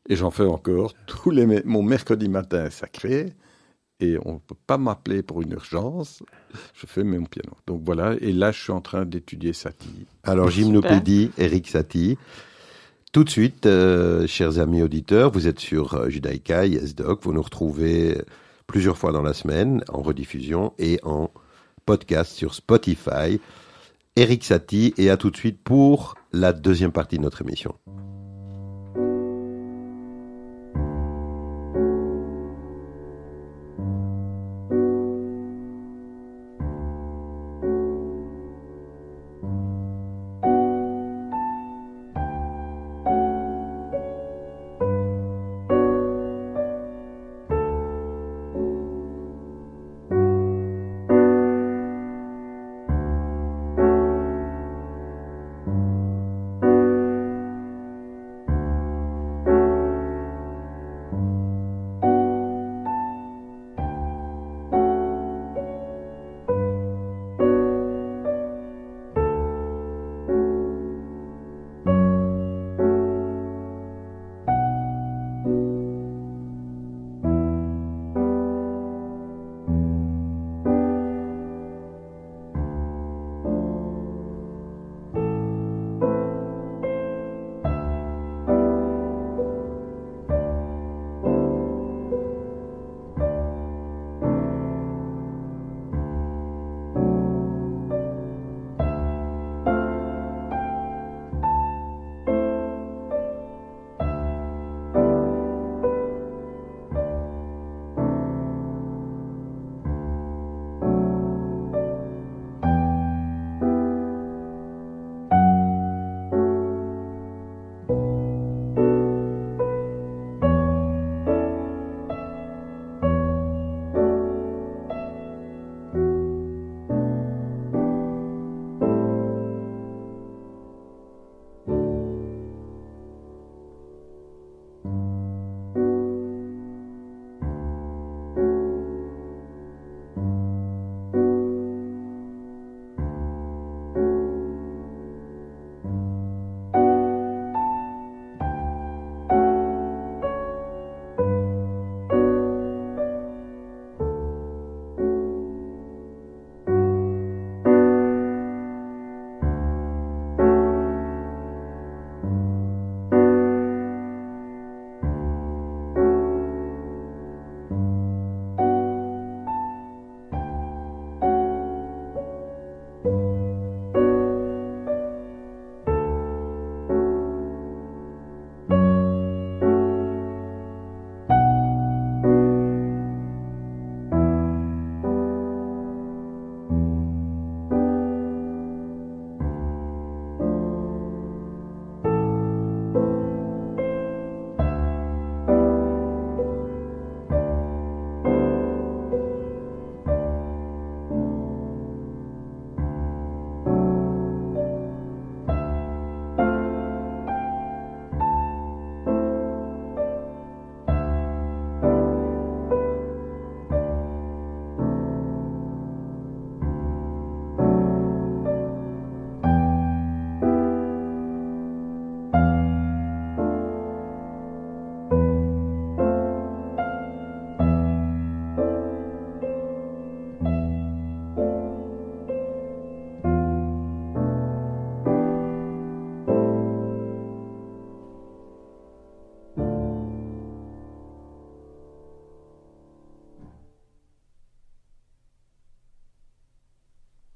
[0.09, 3.35] Et j'en fais encore tous les, mon mercredi matin est sacré.
[4.01, 6.23] Et on ne peut pas m'appeler pour une urgence.
[6.75, 7.57] Je fais mon piano.
[7.67, 8.15] Donc voilà.
[8.21, 10.07] Et là, je suis en train d'étudier Satie.
[10.23, 12.17] Alors, Gymnopédie, Eric Satie.
[13.13, 17.25] Tout de suite, euh, chers amis auditeurs, vous êtes sur euh, Judaïka, YesDoc.
[17.25, 18.23] Vous nous retrouvez
[18.67, 21.31] plusieurs fois dans la semaine en rediffusion et en
[21.87, 23.41] podcast sur Spotify.
[24.15, 27.75] Eric Satie, et à tout de suite pour la deuxième partie de notre émission.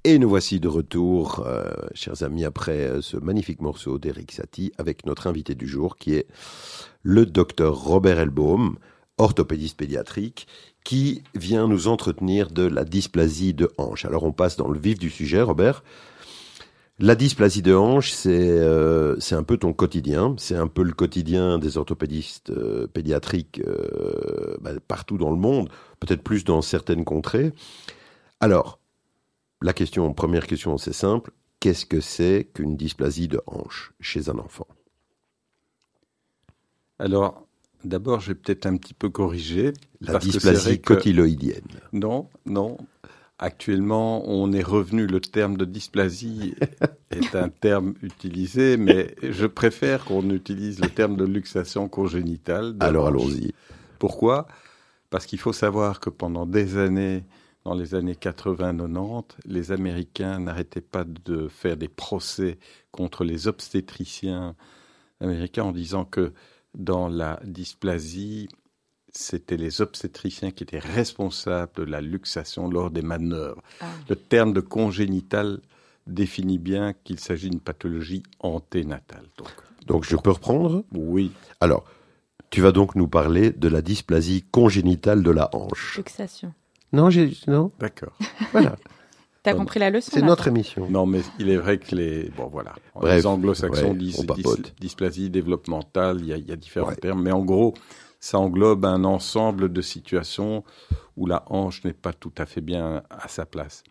[0.05, 4.73] Et nous voici de retour, euh, chers amis, après euh, ce magnifique morceau d'Eric Satie,
[4.77, 6.27] avec notre invité du jour, qui est
[7.05, 8.79] le docteur Robert Elbaum,
[9.19, 10.49] orthopédiste pédiatrique,
[10.83, 14.05] qui vient nous entretenir de la dysplasie de hanche.
[14.05, 15.85] Alors on passe dans le vif du sujet, Robert.
[16.99, 21.61] La dysplasie de hanche, c'est euh, un peu ton quotidien, c'est un peu le quotidien
[21.61, 22.53] des orthopédistes
[22.89, 23.63] pédiatriques
[24.61, 25.69] bah, partout dans le monde,
[26.01, 27.53] peut-être plus dans certaines contrées.
[28.41, 28.81] Alors,
[29.63, 31.33] la question, première question, c'est simple.
[31.61, 34.67] Qu'est-ce que c'est qu'une dysplasie de hanche chez un enfant?
[36.99, 37.47] Alors,
[37.85, 39.73] d'abord, je vais peut-être un petit peu corriger.
[40.01, 41.63] La dysplasie cotyloïdienne.
[41.93, 42.79] Non, non.
[43.39, 46.55] Actuellement, on est revenu, le terme de dysplasie
[47.11, 52.77] est un terme utilisé, mais je préfère qu'on utilise le terme de luxation congénitale.
[52.81, 53.53] Alors allons-y.
[53.99, 54.47] Pourquoi?
[55.11, 57.25] Parce qu'il faut savoir que pendant des années,
[57.65, 62.59] dans les années 80-90, les Américains n'arrêtaient pas de faire des procès
[62.91, 64.57] contre les obstétriciens
[65.21, 66.33] américains en disant que
[66.75, 68.49] dans la dysplasie,
[69.13, 73.63] c'était les obstétriciens qui étaient responsables de la luxation lors des manœuvres.
[73.81, 73.87] Ah.
[74.09, 75.61] Le terme de congénital
[76.07, 79.27] définit bien qu'il s'agit d'une pathologie anténatale.
[79.37, 79.49] Donc,
[79.87, 80.85] donc je peux reprendre?
[80.93, 81.31] Oui.
[81.61, 81.85] Alors,
[82.51, 85.97] tu vas donc nous parler de la dysplasie congénitale de la hanche.
[85.97, 86.53] Luxation.
[86.93, 87.71] Non, j'ai non.
[87.79, 88.13] D'accord.
[88.53, 88.77] Voilà.
[89.43, 90.89] T'as compris la leçon C'est notre émission.
[90.89, 94.25] Non, mais il est vrai que les bon voilà, les anglo-saxons disent
[94.79, 96.19] dysplasie développementale.
[96.21, 97.75] Il y a, il y a différents termes, mais en gros,
[98.21, 100.63] ça englobe un ensemble de situations
[101.17, 103.83] où la hanche n'est pas tout à fait bien à sa place.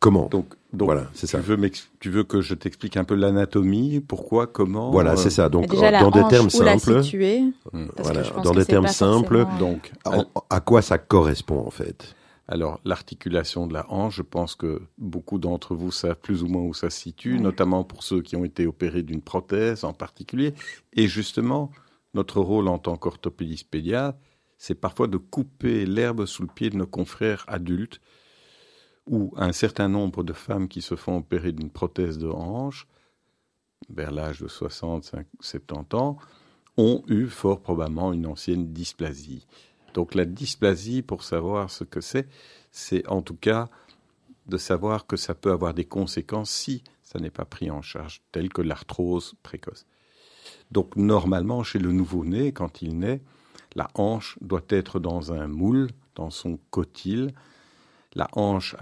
[0.00, 1.38] Comment Donc, donc voilà, c'est ça.
[1.38, 1.70] Tu veux,
[2.00, 5.48] tu veux que je t'explique un peu l'anatomie, pourquoi, comment Voilà, euh, c'est ça.
[5.48, 7.00] Donc, dans des termes simples.
[7.72, 7.86] Hmm.
[7.96, 9.46] voilà, dans des termes simples.
[9.58, 9.92] Donc,
[10.50, 12.14] à, quoi ça correspond en fait?
[12.46, 16.62] Alors, l'articulation de la hanche, je pense que beaucoup d'entre vous savent plus ou moins
[16.62, 20.52] où ça se situe, notamment pour ceux qui ont été opérés d'une prothèse en particulier.
[20.92, 21.70] Et justement,
[22.12, 24.18] notre rôle en tant qu'orthopédiste pédiatre,
[24.58, 28.00] c'est parfois de couper l'herbe sous le pied de nos confrères adultes
[29.06, 32.86] où un certain nombre de femmes qui se font opérer d'une prothèse de hanche,
[33.90, 36.16] vers l'âge de 60, 70 ans,
[36.76, 39.46] ont eu fort probablement une ancienne dysplasie.
[39.92, 42.28] Donc la dysplasie, pour savoir ce que c'est,
[42.72, 43.68] c'est en tout cas
[44.46, 48.22] de savoir que ça peut avoir des conséquences si ça n'est pas pris en charge,
[48.32, 49.86] telles que l'arthrose précoce.
[50.70, 53.22] Donc normalement, chez le nouveau-né, quand il naît,
[53.76, 57.32] la hanche doit être dans un moule, dans son cotyle,
[58.14, 58.76] la hanche,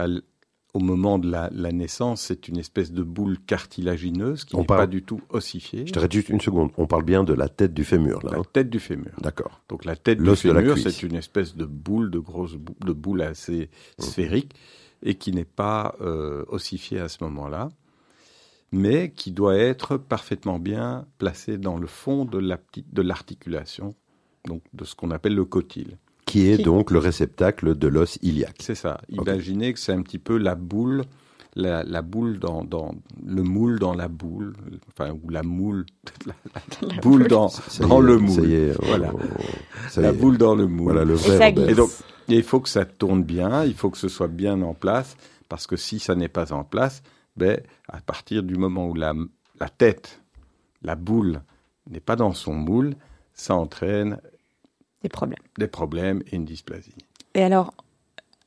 [0.74, 5.02] au moment de la, naissance, c'est une espèce de boule cartilagineuse qui n'est pas du
[5.02, 5.86] tout ossifiée.
[5.86, 6.70] Je t'arrête juste une seconde.
[6.78, 8.32] On parle bien de la tête du fémur, là.
[8.32, 9.12] La hein tête du fémur.
[9.20, 9.60] D'accord.
[9.68, 13.22] Donc la tête du fémur, c'est une espèce de boule, de grosse boule, de boule
[13.22, 13.68] assez
[13.98, 14.02] mmh.
[14.02, 14.54] sphérique
[15.02, 17.68] et qui n'est pas euh, ossifiée à ce moment-là,
[18.70, 23.94] mais qui doit être parfaitement bien placée dans le fond de l'articulation,
[24.46, 25.98] donc de ce qu'on appelle le cotyle
[26.32, 28.56] qui est donc le réceptacle de l'os iliaque.
[28.60, 29.02] C'est ça.
[29.10, 31.04] Imaginez que c'est un petit peu la boule,
[31.54, 34.54] la, boule dans, dans, le moule dans la boule,
[34.88, 35.84] enfin ou la moule,
[36.24, 38.30] la, boule dans, dans le moule.
[38.34, 39.12] Ça y est, voilà.
[39.98, 40.84] la boule dans le moule.
[40.84, 41.68] Voilà le verre.
[41.68, 41.90] Et donc
[42.28, 45.18] il faut que ça tourne bien, il faut que ce soit bien en place,
[45.50, 47.02] parce que si ça n'est pas en place,
[47.36, 49.12] ben à partir du moment où la,
[49.60, 50.22] la tête,
[50.80, 51.42] la boule
[51.90, 52.94] n'est pas dans son moule,
[53.34, 54.16] ça entraîne
[55.02, 55.42] des problèmes.
[55.58, 56.94] Des problèmes et une dysplasie.
[57.34, 57.74] Et alors,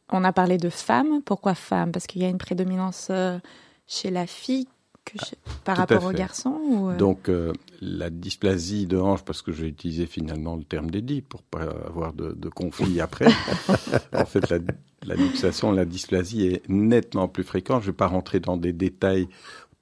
[0.10, 1.22] on a parlé de femmes.
[1.24, 1.92] Pourquoi femmes?
[1.92, 3.40] Parce qu'il y a une prédominance euh,
[3.88, 4.68] chez la fille
[5.04, 5.18] que
[5.64, 6.98] par rapport au garçon euh?
[6.98, 11.44] Donc, euh, la dysplasie de hanche, parce que j'ai utilisé finalement le terme dédié pour
[11.44, 13.28] pas avoir de, conflit après.
[14.14, 14.58] en fait, la,
[15.06, 17.82] la luxation, la dysplasie est nettement plus fréquente.
[17.82, 19.28] Je ne vais pas rentrer dans des détails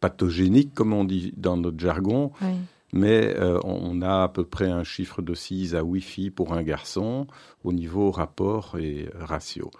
[0.02, 2.32] pathogéniques, comme on dit dans notre jargon.
[2.42, 2.48] Oui
[2.94, 6.54] mais euh, on a à peu près un chiffre de 6 à 8 filles pour
[6.54, 7.28] un garçon
[7.64, 9.72] au niveau rapport et ratio.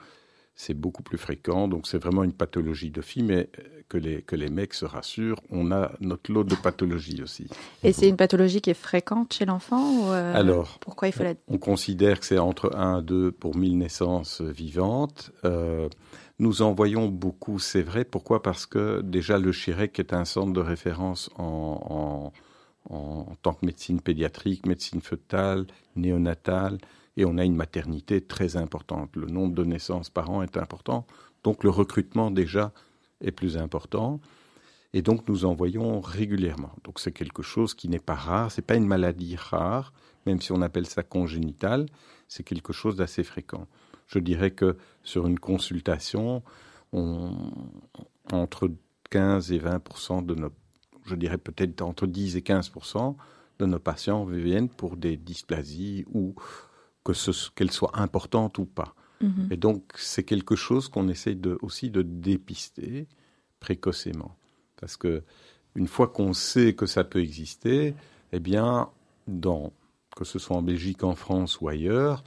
[0.56, 4.22] C'est beaucoup plus fréquent, donc c'est vraiment une pathologie de filles, mais euh, que les,
[4.24, 7.48] que les mecs se rassurent, on a notre lot de pathologies aussi.
[7.84, 11.36] Et c'est une pathologie qui est fréquente chez l'enfant euh, Alors, pourquoi il faut la...
[11.48, 15.32] On considère que c'est entre 1 et 2 pour 1000 naissances vivantes.
[16.40, 18.06] nous en voyons beaucoup, c'est vrai.
[18.06, 18.42] Pourquoi?
[18.42, 22.34] Parce que déjà le CHIREC est un centre de référence en en,
[22.90, 26.78] tant que médecine pédiatrique, médecine fœtale, néonatale,
[27.18, 29.16] et on a une maternité très importante.
[29.16, 31.06] Le nombre de naissances par an est important,
[31.44, 32.72] donc le recrutement déjà
[33.22, 34.20] est plus important.
[34.94, 36.72] Et donc nous en voyons régulièrement.
[36.84, 39.92] Donc c'est quelque chose qui n'est pas rare, c'est pas une maladie rare,
[40.26, 41.88] même si on appelle ça congénitale,
[42.28, 43.68] c'est quelque chose d'assez fréquent.
[44.08, 46.44] Je dirais que sur une consultation,
[48.32, 48.72] entre
[49.10, 50.52] 15 et 20% de nos,
[51.06, 52.72] je dirais peut-être entre 10 et 15
[53.60, 56.36] de nos patients viennent pour des dysplasies ou
[57.04, 58.96] que ce, qu'elles soient importantes ou pas.
[59.22, 59.48] Mhm.
[59.52, 63.08] Et donc, c'est quelque chose qu'on essaye de, aussi de dépister
[63.60, 64.36] précocement.
[64.80, 65.24] Parce que
[65.76, 67.96] une fois qu'on sait que ça peut exister,
[68.32, 68.90] eh bien,
[69.28, 69.74] dans,
[70.16, 72.24] que ce soit en Belgique, en France ou ailleurs,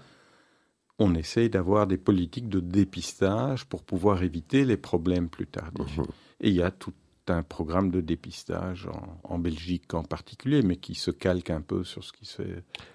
[0.99, 5.99] on essaye d'avoir des politiques de dépistage pour pouvoir éviter les problèmes plus tardifs.
[5.99, 6.07] Mhm.
[6.41, 6.93] Et il y a tout
[7.31, 8.89] un programme de dépistage
[9.25, 12.43] en, Belgique en particulier, mais qui se calque un peu sur ce qui se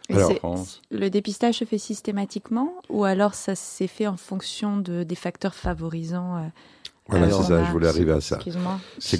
[0.09, 0.81] fait en France.
[0.91, 5.55] Le dépistage se fait systématiquement ou alors ça s'est fait en fonction de, des facteurs
[5.55, 6.47] favorisants euh,
[7.11, 8.39] voilà, c'est ça, je voulais arriver à ça.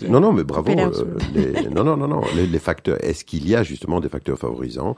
[0.07, 0.71] Non, non, mais bravo.
[0.71, 2.21] Euh, les, non, non, non, non.
[2.35, 3.03] Les, facteurs.
[3.03, 4.95] Est-ce qu'il y a justement des facteurs favorisants,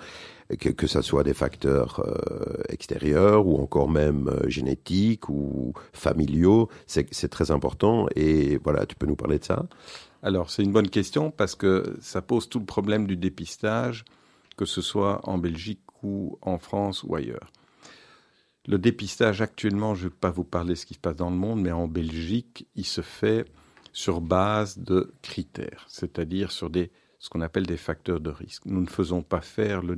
[0.59, 6.69] que, que ça soit des facteurs euh, extérieurs ou encore même euh, génétiques ou familiaux
[6.85, 8.07] C'est très important.
[8.15, 9.65] Et voilà, tu peux nous parler de ça?
[10.21, 14.05] Alors, c'est une bonne question parce que ça pose tout le problème du dépistage,
[14.55, 17.51] que ce soit en Belgique ou en France ou ailleurs.
[18.65, 21.29] Le dépistage actuellement, je ne vais pas vous parler de ce qui se passe dans
[21.29, 23.45] le monde, mais en Belgique, il se fait
[23.91, 28.65] sur base de critères, c'est-à-dire sur des, ce qu'on appelle des facteurs de risque.
[28.65, 29.95] Nous ne faisons pas faire le,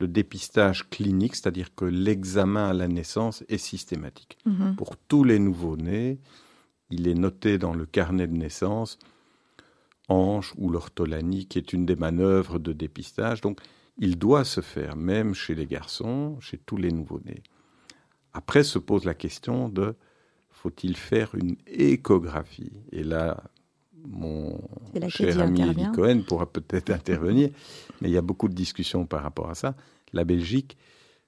[0.00, 4.38] le dépistage clinique, c'est-à-dire que l'examen à la naissance est systématique.
[4.46, 4.74] Mhm.
[4.76, 6.18] Pour tous les nouveau-nés,
[6.90, 8.98] il est noté dans le carnet de naissance
[10.08, 13.40] hanche ou l'ortholanie, qui est une des manœuvres de dépistage.
[13.40, 13.60] Donc,
[13.98, 17.42] il doit se faire, même chez les garçons, chez tous les nouveau-nés.
[18.32, 19.94] Après se pose la question de
[20.50, 22.72] faut-il faire une échographie?
[22.92, 23.44] Et là,
[24.06, 24.60] mon
[25.08, 27.50] cher ami Elie Cohen pourra peut-être intervenir,
[28.00, 29.76] mais il y a beaucoup de discussions par rapport à ça.
[30.12, 30.76] La Belgique,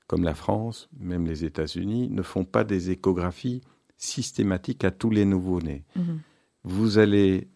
[0.06, 3.60] comme la France, même les États-Unis, ne font pas des échographies
[3.96, 5.84] systématiques à tous les nouveau-nés.
[5.94, 6.20] Mhm.
[6.64, 7.48] Vous allez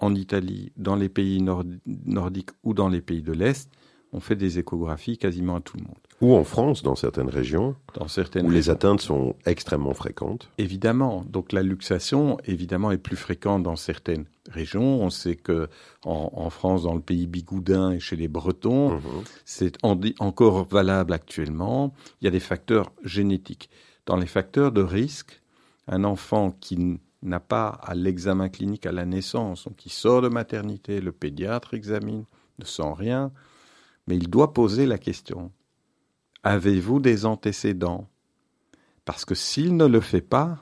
[0.00, 3.70] en Italie, dans les pays nordiques ou dans les pays de l'Est,
[4.12, 5.94] on fait des échographies quasiment à tout le monde.
[6.22, 10.48] Ou en France, dans certaines régions, dans certaines où les atteintes sont extrêmement fréquentes.
[10.56, 15.02] Évidemment, donc la luxation, évidemment, est plus fréquente dans certaines régions.
[15.02, 15.68] On sait que
[16.04, 19.02] en, France, dans le pays bigoudin et chez les Bretons, mhm.
[19.44, 21.92] c'est encore valable actuellement.
[22.20, 23.68] Il y a des facteurs génétiques.
[24.06, 25.42] Dans les facteurs de risque,
[25.88, 30.28] un enfant qui n'a pas à l'examen clinique à la naissance, donc qui sort de
[30.28, 32.26] maternité, le pédiatre examine,
[32.60, 33.32] ne sent rien,
[34.06, 35.50] mais il doit poser la question
[36.42, 38.08] Avez-vous des antécédents?
[39.04, 40.58] Parce que s'il ne le fait pas,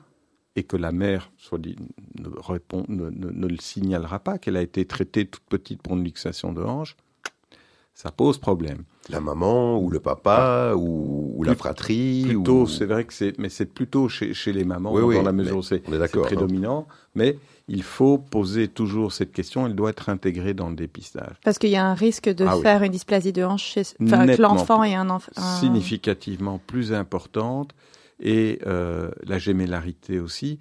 [0.55, 1.75] et que la mère soit dit,
[2.19, 6.03] ne, répond, ne, ne, le signalera pas qu'elle a été traitée toute petite pour une
[6.03, 6.97] luxation de hanche,
[7.93, 8.83] ça pose problème.
[9.09, 13.65] La maman ou le papa ou, la fratrie Plutôt, c'est vrai que c'est, mais c'est
[13.65, 16.87] plutôt chez, chez les mamans dans la mesure où c'est, prédominant.
[17.15, 17.37] Mais
[17.71, 19.65] il faut poser toujours cette question.
[19.65, 21.37] Elle doit être intégrée dans le dépistage.
[21.41, 24.41] Parce qu'il y a un risque de ah faire une dysplasie de hanche chez, que
[24.41, 27.73] l'enfant ait un enfant significativement plus importante
[28.19, 30.59] et euh, la gémellarité aussi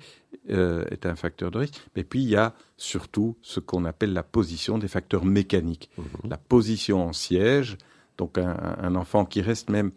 [0.51, 1.81] euh, est un facteur de risque.
[1.96, 5.90] Mais puis il y a surtout ce qu'on appelle la position des facteurs mécaniques.
[5.98, 6.31] Mhm.
[6.31, 7.77] La position en siège,
[8.19, 9.90] donc un, enfant qui reste même,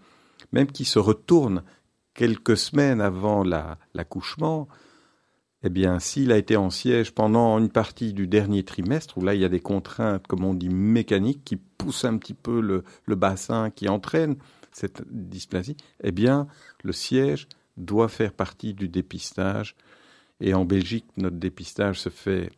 [0.51, 1.61] même qui se retourne
[2.15, 3.43] quelques semaines avant
[3.93, 4.67] l'accouchement,
[5.63, 9.33] eh bien, s'il a été en siège pendant une partie du dernier trimestre, où là
[9.33, 13.15] il y a des contraintes, comme on dit, mécaniques, qui poussent un petit peu le,
[13.15, 14.35] bassin, qui entraînent
[14.73, 16.47] cette dysplasie, eh bien,
[16.83, 17.47] le siège
[17.77, 19.75] doit faire partie du dépistage.
[20.41, 22.51] Et en Belgique, notre dépistage se fait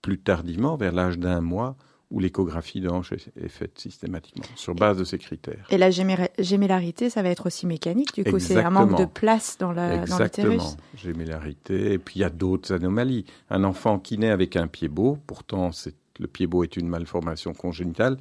[0.00, 1.76] plus tardivement, vers l'âge d'un mois,
[2.10, 5.64] où l'échographie de hanche est, faite systématiquement, sur base de ces critères.
[5.70, 9.58] Et la gémellarité, ça va être aussi mécanique, du coup, c'est un manque de place
[9.58, 10.10] dans l'utérus.
[10.10, 13.26] Exactement, gémellarité, et puis il y a d'autres anomalies.
[13.48, 15.70] Un enfant qui naît avec un pied beau, pourtant
[16.18, 18.16] le pied beau est une malformation congénitale,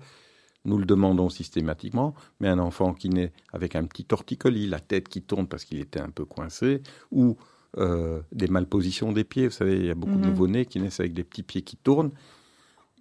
[0.66, 5.08] nous le demandons systématiquement, mais un enfant qui naît avec un petit torticolis, la tête
[5.08, 6.82] qui tourne parce qu'il était un peu coincé,
[7.12, 7.38] ou
[7.78, 10.30] euh, des malpositions des pieds, vous savez, il y a beaucoup de mhm.
[10.30, 12.12] nouveau-nés qui naissent avec des petits pieds qui tournent,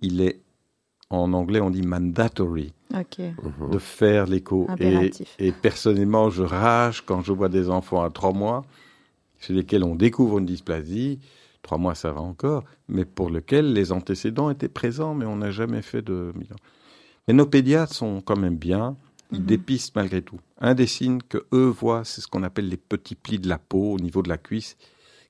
[0.02, 0.40] il est,
[1.10, 3.70] en anglais on dit mandatory, mhm.
[3.70, 4.66] de faire l'écho.
[4.78, 8.64] Et, et, personnellement, je rage quand je vois des enfants à trois mois
[9.40, 11.20] chez lesquels on découvre une dysplasie,
[11.62, 15.50] trois mois ça va encore, mais pour lesquels les antécédents étaient présents, mais on n'a
[15.50, 16.32] jamais fait de
[17.28, 18.96] mais nos pédiatres sont quand même bien.
[19.30, 19.46] Ils mhm.
[19.46, 20.40] dépistent malgré tout.
[20.58, 23.58] Un des signes que eux voient, c'est ce qu'on appelle les petits plis de la
[23.58, 24.78] peau au niveau de la cuisse,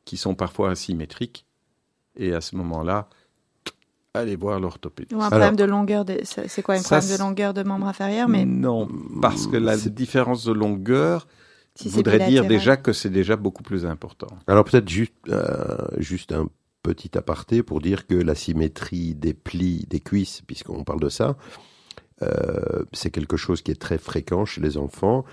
[0.04, 1.44] qui sont parfois asymétriques.
[2.16, 3.08] Et à ce moment-là,
[4.14, 5.14] allez voir l'orthopédiste.
[5.14, 8.44] Ou un problème de longueur, c'est quoi un problème de longueur de membre inférieur mais...
[8.44, 8.88] Non,
[9.20, 11.26] parce que la différence de longueur,
[11.86, 14.28] voudrait dire déjà que c'est déjà beaucoup plus important.
[14.46, 15.12] Alors peut-être juste,
[15.98, 16.48] juste un
[16.82, 21.36] petit aparté pour dire que la symétrie des plis des cuisses, puisqu'on parle de ça,
[22.22, 25.24] euh, c'est quelque chose qui est très fréquent chez les enfants.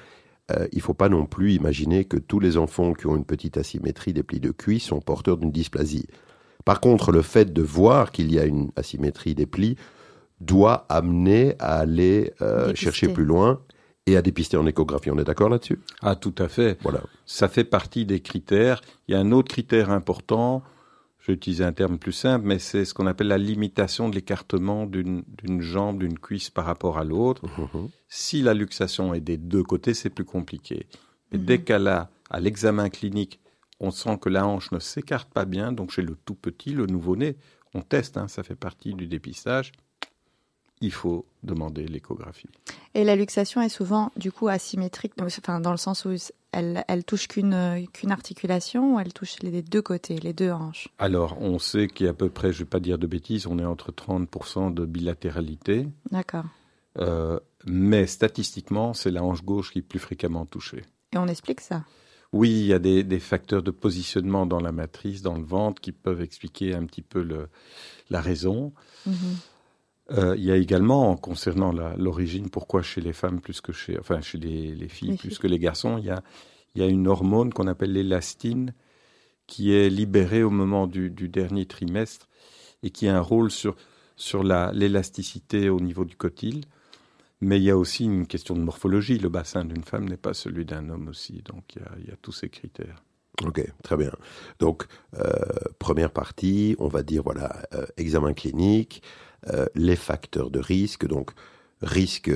[0.52, 3.26] Euh, il ne faut pas non plus imaginer que tous les enfants qui ont une
[3.26, 6.08] petite asymétrie des plis de cuisse sont porteurs d'une dysplasie.
[6.66, 9.78] Par contre, le fait de voir qu'il y a une asymétrie des plis
[10.42, 13.62] doit amener à aller euh, chercher plus loin
[14.08, 15.12] et à dépister en échographie.
[15.12, 15.80] On est d'accord là-dessus?
[16.02, 16.78] Ah, tout à fait.
[16.82, 17.02] Voilà.
[17.26, 18.82] Ça fait partie des critères.
[19.08, 20.64] Il y a un autre critère important,
[21.20, 24.16] je vais utiliser un terme plus simple, mais c'est ce qu'on appelle la limitation de
[24.16, 25.24] l'écartement d'une
[25.62, 27.44] jambe, d'une cuisse par rapport à l'autre.
[27.46, 27.90] Mhm.
[28.10, 30.86] Si la luxation est des deux côtés, c'est plus compliqué.
[31.32, 33.40] Mais dès qu'elle a, à l'examen clinique,
[33.80, 36.86] on sent que la hanche ne s'écarte pas bien, donc chez le tout petit, le
[36.86, 37.38] nouveau-né,
[37.74, 39.72] on teste, hein, ça fait partie du dépistage,
[40.82, 42.50] il faut demander l'échographie.
[42.94, 46.14] Et la luxation est souvent du coup asymétrique, enfin, dans le sens où
[46.52, 50.90] elle, elle touche qu'une qu'une articulation ou elle touche les deux côtés, les deux hanches?
[50.98, 53.08] Alors, on sait qu'il y a à peu près, je ne vais pas dire de
[53.08, 55.88] bêtises, on est entre 30% de bilatéralité.
[56.12, 56.46] D'accord.
[56.98, 60.84] Euh, mais statistiquement, c'est la hanche gauche qui est plus fréquemment touchée.
[61.14, 61.84] Et on explique ça?
[62.36, 65.82] Oui, il y a des, des, facteurs de positionnement dans la matrice, dans le ventre,
[65.82, 67.50] qui peuvent expliquer un petit peu le,
[68.10, 68.74] la raison.
[69.06, 69.12] Mm
[70.12, 74.22] euh, il y a également, concernant l'origine, pourquoi chez les femmes plus que chez, enfin
[74.22, 76.22] chez les, filles plus que les garçons, il y a,
[76.76, 78.74] il y a une hormone qu'on appelle l'élastine
[79.48, 82.30] qui est libérée au moment du, dernier trimestre
[82.84, 83.76] et qui a un rôle sur,
[84.16, 86.66] sur l'élasticité au niveau du cotyle.
[87.42, 89.18] Mais il y a aussi une question de morphologie.
[89.20, 91.42] Le bassin d'une femme n'est pas celui d'un homme aussi.
[91.44, 93.04] Donc il y, a, tous ces critères.
[93.44, 94.12] Ok, très bien.
[94.60, 94.86] Donc,
[95.20, 95.34] euh,
[95.78, 99.02] première partie, on va dire, voilà, euh, examen clinique,
[99.52, 101.32] euh, les facteurs de risque, donc
[101.82, 102.32] risque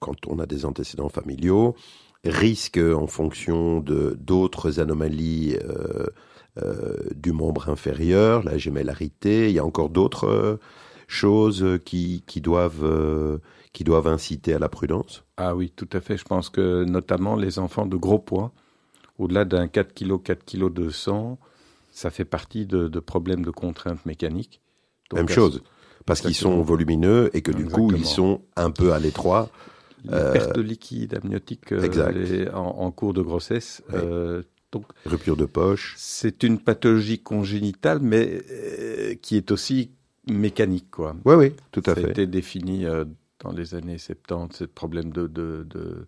[0.00, 1.76] quand on a des antécédents familiaux,
[2.24, 5.56] risque en fonction de d'autres anomalies
[7.14, 10.58] du membre inférieur, la gémellarité, il y a encore d'autres
[11.06, 13.40] choses qui, qui doivent
[13.72, 16.16] qui doivent inciter à la prudence Ah oui, tout à fait.
[16.16, 18.52] Je pense que notamment les enfants de gros poids,
[19.18, 21.38] au-delà d'un 4 kg, 4 kg de sang,
[21.92, 24.60] ça fait partie de, de problèmes de contraintes mécaniques.
[25.12, 25.62] Même chose,
[26.06, 29.50] parce qu'ils sont volumineux et que du coup ils sont un peu à l'étroit.
[30.12, 33.82] Euh, perte de liquide amniotique euh, en, cours de grossesse.
[33.92, 35.94] Euh, donc, Rupture de poche.
[35.98, 38.44] C'est une pathologie congénitale, mais
[39.20, 39.90] qui est aussi
[40.26, 41.16] mécanique, quoi.
[41.24, 42.02] Oui, oui, tout à fait.
[42.02, 42.84] Ça a été défini
[43.40, 46.06] dans les années 70, ce problème de, de, de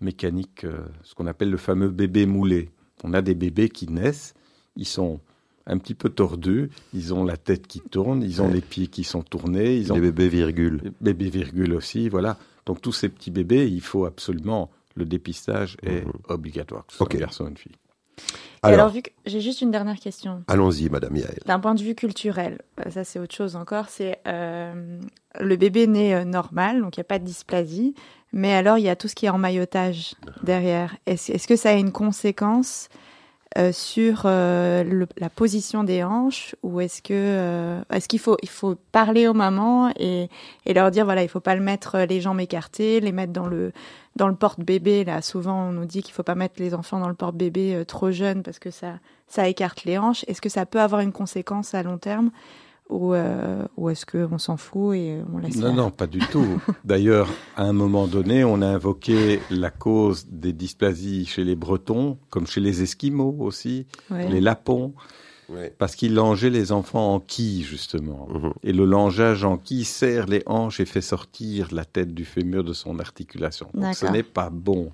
[0.00, 0.66] mécanique,
[1.02, 2.70] ce qu'on appelle le fameux bébé moulé.
[3.04, 4.34] On a des bébés qui naissent,
[4.76, 5.20] ils sont
[5.66, 6.70] un petit peu tordus.
[6.92, 9.76] Ils ont la tête qui tourne, ils ont les pieds qui sont tournés.
[9.76, 10.92] Ils ont les bébés virgules.
[11.00, 12.38] Bébés virgules aussi, voilà.
[12.66, 16.12] Donc tous ces petits bébés, il faut absolument le dépistage est mhm.
[16.28, 17.76] obligatoire, que ce soit un garçon ou une fille.
[18.62, 20.42] Alors, vu que j'ai juste une dernière question.
[20.48, 21.38] Allons-y, Madame Yael.
[21.46, 23.88] D'un point de vue culturel, euh, ça c'est autre chose encore.
[23.88, 24.98] C'est euh,
[25.38, 27.94] le bébé né euh, normal, donc il n'y a pas de dysplasie,
[28.32, 30.96] mais alors il y a tout ce qui est emmaillotage derrière.
[31.06, 32.88] Est-ce que ça a une conséquence
[33.58, 38.48] euh, sur euh, la position des hanches ou est-ce que euh, est-ce qu'il faut il
[38.48, 40.28] faut parler aux mamans et,
[40.66, 43.48] et leur dire voilà il faut pas le mettre les jambes écartées les mettre dans
[43.48, 43.72] le
[44.14, 45.04] dans le porte-bébé.
[45.04, 48.12] Là souvent on nous dit qu'il faut pas mettre les enfants dans le porte-bébé trop
[48.12, 50.24] jeune parce que ça ça écarte les hanches.
[50.28, 52.30] Est-ce que ça peut avoir une conséquence à long terme?
[52.90, 56.60] Ou, euh, ou est-ce qu'on s'en fout et on laisse Non, non, pas du tout.
[56.84, 62.18] D'ailleurs, à un moment donné, on a invoqué la cause des dysplasies chez les Bretons,
[62.30, 64.92] comme chez les Esquimaux aussi, les Lapons,
[65.78, 68.28] parce qu'ils langeaient les enfants en quille, justement.
[68.28, 68.52] Mhm.
[68.62, 72.64] Et le langeage en quille serre les hanches et fait sortir la tête du fémur
[72.64, 73.68] de son articulation.
[73.74, 74.92] Donc ce n'est pas bon.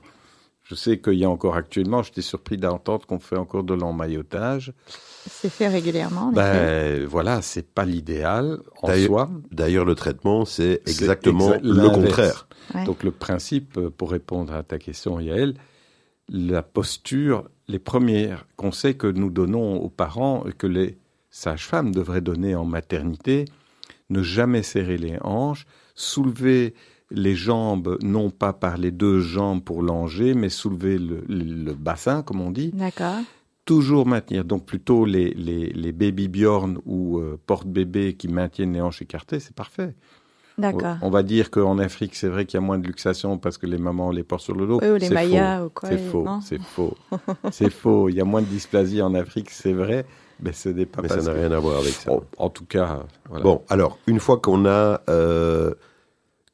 [0.64, 4.72] Je sais qu'il y a encore actuellement, j'étais surpris d'entendre qu'on fait encore de l'emmaillotage.
[5.28, 6.32] C'est fait régulièrement.
[6.32, 9.30] Ben voilà, c'est pas l'idéal en soi.
[9.50, 12.48] D'ailleurs, le traitement, c'est exactement le contraire.
[12.84, 15.54] Donc le principe, euh, pour répondre à ta question, Yael,
[16.28, 20.98] la posture, les premiers conseils que nous donnons aux parents, que les
[21.30, 23.44] sages-femmes devraient donner en maternité,
[24.10, 26.74] ne jamais serrer les hanches, soulever
[27.10, 32.40] les jambes, non pas par les deux jambes pour langer, mais soulever le, bassin, comme
[32.40, 32.70] on dit.
[32.72, 33.20] D'accord.
[33.66, 39.02] Toujours maintenir, donc plutôt les, les, baby bjorn ou euh, porte-bébé qui maintiennent les hanches
[39.02, 39.94] écartées, c'est parfait.
[40.56, 40.96] D'accord.
[41.02, 43.66] On va dire qu'en Afrique, c'est vrai qu'il y a moins de luxation parce que
[43.66, 44.80] les mamans les portent sur le dos.
[44.80, 45.88] ou les mayas ou quoi.
[45.90, 46.96] C'est faux, c'est faux.
[47.50, 48.08] c'est faux.
[48.08, 50.06] Il y a moins de dysplasie en Afrique, c'est vrai.
[50.40, 52.12] Mais ce n'est pas Mais ça n'a rien à voir avec ça.
[52.38, 53.42] en tout cas, voilà.
[53.42, 55.74] Bon, alors, une fois qu'on a euh,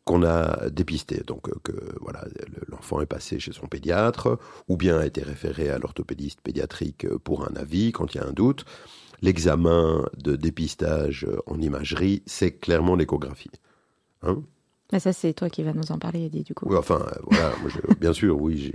[0.05, 1.23] qu'on a dépisté.
[1.27, 2.25] Donc euh, que voilà,
[2.69, 4.39] l'enfant est passé chez son pédiatre
[4.69, 8.27] ou bien a été référé à l'orthopédiste pédiatrique pour un avis quand il y a
[8.27, 8.65] un doute.
[9.21, 13.53] L'examen de dépistage en imagerie, c'est clairement l'échographie.
[14.23, 14.43] Hein?
[14.93, 16.67] Mais ça, c'est toi qui vas nous en parler, Eddie, du coup.
[16.69, 17.53] Oui, enfin, voilà,
[18.01, 18.73] bien sûr, oui.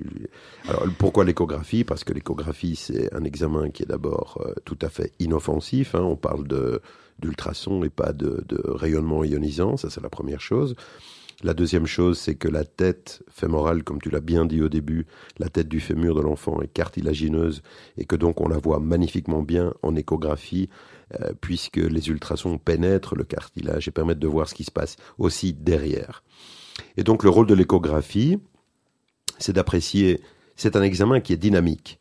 [0.68, 1.84] Alors, pourquoi l'échographie?
[1.84, 5.95] Parce que l'échographie, c'est un examen qui est d'abord euh, tout à fait inoffensif.
[5.95, 6.01] Hein.
[6.01, 6.47] On parle
[7.20, 10.76] d'ultrasons et pas de, de, rayonnement ionisant, ça c'est la première chose.
[11.43, 15.05] La deuxième chose, c'est que la tête fémorale, comme tu l'as bien dit au début,
[15.38, 17.61] la tête du fémur de l'enfant est cartilagineuse
[17.99, 20.68] et que donc on la voit magnifiquement bien en échographie
[21.14, 24.97] euh, puisque les ultrasons pénètrent le cartilage et permettent de voir ce qui se passe
[25.18, 26.24] aussi derrière.
[26.97, 28.39] Et donc le rôle de l'échographie,
[29.39, 30.22] c'est d'apprécier,
[30.55, 31.99] c'est un examen qui est dynamique.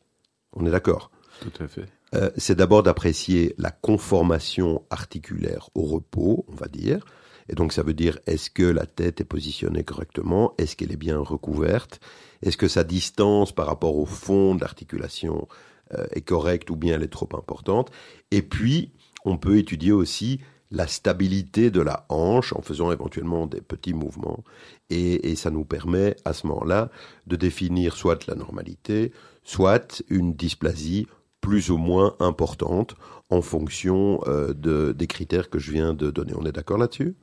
[0.52, 1.10] On est d'accord?
[1.40, 1.86] Tout à fait.
[2.14, 7.04] Euh, c'est d'abord d'apprécier la conformation articulaire au repos, on va dire,
[7.48, 10.54] et donc ça veut dire est-ce que la tête est positionnée correctement?
[10.58, 12.00] Est-ce qu'elle est bien recouverte?
[12.42, 15.48] Est-ce que sa distance par rapport au fond de l'articulation
[15.94, 17.90] euh, est correcte ou bien elle est trop importante?
[18.30, 18.92] Et puis,
[19.26, 24.42] on peut étudier aussi la stabilité de la hanche en faisant éventuellement des petits mouvements.
[24.90, 26.90] Et, et ça nous permet à ce moment-là
[27.26, 29.12] de définir soit la normalité,
[29.44, 31.06] soit une dysplasie
[31.40, 32.96] plus ou moins importante
[33.30, 36.32] en fonction euh, de, des critères que je viens de donner.
[36.36, 37.14] On est d'accord là-dessus?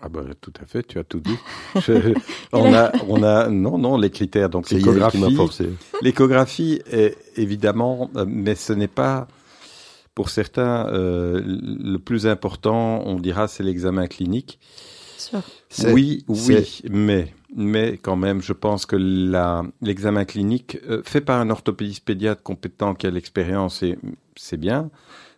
[0.00, 1.36] Ah ben, tout à fait, tu as tout dit.
[2.52, 4.50] on a, on a, non, non, les critères.
[4.50, 5.38] Donc l'échographie,
[6.02, 9.26] l'échographie est évidemment, euh, mais ce n'est pas,
[10.16, 13.02] pour certains, euh, le plus important.
[13.06, 14.58] On dira, c'est l'examen clinique.
[15.84, 18.96] Oui, oui, mais, mais quand même, je pense que
[19.80, 23.84] l'examen clinique euh, fait par un orthopédiste pédiatre compétent qui a l'expérience,
[24.34, 24.90] c'est bien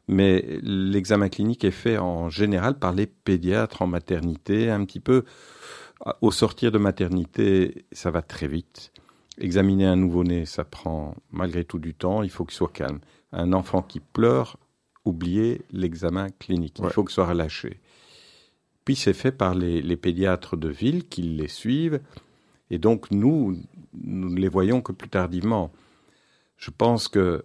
[0.08, 5.24] mais l'examen clinique est fait en général par les pédiatres en maternité, un petit peu
[6.22, 8.92] au sortir de maternité, ça va très vite.
[9.36, 13.00] Examiner un nouveau-né, ça prend malgré tout du temps, il faut qu'il soit calme.
[13.32, 14.56] Un enfant qui pleure,
[15.08, 17.80] oubliez l'examen clinique, il faut qu'il soit relâché.
[18.84, 22.00] Puis c'est fait par les, les, pédiatres de ville qui les suivent,
[22.70, 23.56] et donc nous,
[23.92, 25.72] nous ne les voyons que plus tardivement.
[26.56, 27.44] Je pense que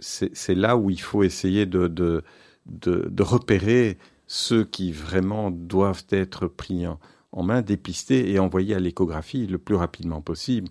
[0.00, 2.22] c'est là où il faut essayer de, de,
[2.66, 9.46] de, repérer ceux qui vraiment doivent être pris en, main, dépistés et envoyés à l'échographie
[9.46, 10.68] le plus rapidement possible.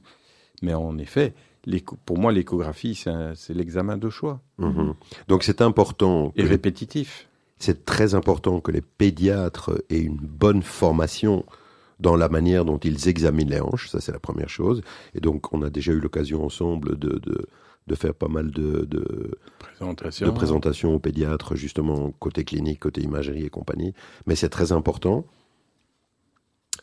[0.61, 1.33] Mais en effet,
[2.05, 4.41] pour moi, l'échographie, c'est l'examen de choix.
[4.57, 4.93] Mhm.
[5.27, 6.33] Donc c'est important.
[6.35, 7.27] Et répétitif.
[7.59, 11.43] C'est très important que les pédiatres aient une bonne formation
[11.99, 14.81] dans la manière dont ils examinent les hanches, ça c'est la première chose.
[15.15, 17.47] Et donc on a déjà eu l'occasion ensemble de, de,
[17.87, 20.33] de faire pas mal de, de, Présentation.
[20.33, 23.93] présentations aux pédiatres, justement, côté clinique, côté imagerie et compagnie.
[24.25, 25.25] Mais c'est très important.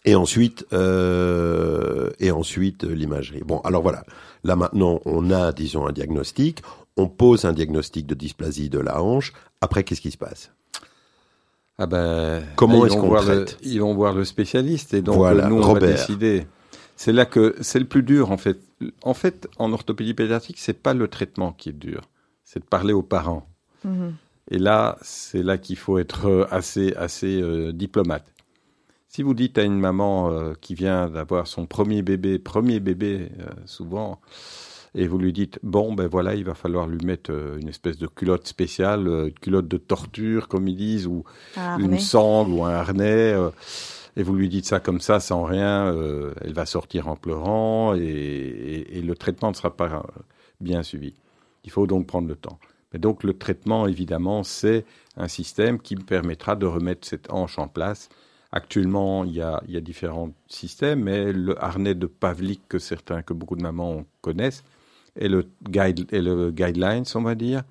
[0.05, 3.43] Et ensuite, euh, et ensuite l'imagerie.
[3.45, 4.05] Bon, alors voilà.
[4.43, 6.61] Là maintenant, on a, disons, un diagnostic.
[6.97, 9.33] On pose un diagnostic de dysplasie de la hanche.
[9.61, 10.53] Après, qu'est-ce qui se passe?
[11.79, 13.59] Ah ben, Comment est-ce qu'on traite?
[13.63, 16.47] Ils vont voir le spécialiste et donc nous on va décider.
[16.97, 18.59] C'est là que c'est le plus dur en fait.
[19.03, 22.03] En fait, en orthopédie pédiatrique, c'est pas le traitement qui est dur,
[22.45, 23.49] c'est de parler aux parents.
[23.85, 24.15] Mhm.
[24.51, 28.27] Et là, c'est là qu'il faut être euh, assez assez euh, diplomate.
[29.15, 33.29] Si vous dites à une maman euh, qui vient d'avoir son premier bébé, premier bébé
[33.65, 34.21] souvent,
[34.97, 38.09] et vous lui dites bon ben voilà, il va falloir lui mettre une espèce de
[38.09, 41.23] culotte spéciale, une culotte de torture comme ils disent, ou
[41.79, 43.37] une sangle ou un harnais
[44.17, 47.95] et vous lui dites ça comme ça, sans rien, euh, elle va sortir en pleurant
[47.95, 50.05] et, le traitement ne sera pas
[50.61, 51.15] bien suivi.
[51.65, 52.59] Il faut donc prendre le temps.
[52.93, 54.85] Mais donc le traitement, évidemment, c'est
[55.17, 58.09] un système qui me permettra de remettre cette hanche en place.
[58.57, 62.79] Actuellement, il y a, il y a différents systèmes, mais le harnais de Pavlik que
[62.79, 64.63] certains, que beaucoup de mamans connaissent,
[65.17, 67.65] est le, guide, est le guidelines, on va dire,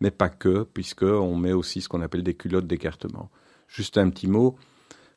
[0.00, 3.28] mais pas que, puisqu'on met aussi ce qu'on appelle des culottes d'écartement.
[3.68, 4.56] Juste un petit mot,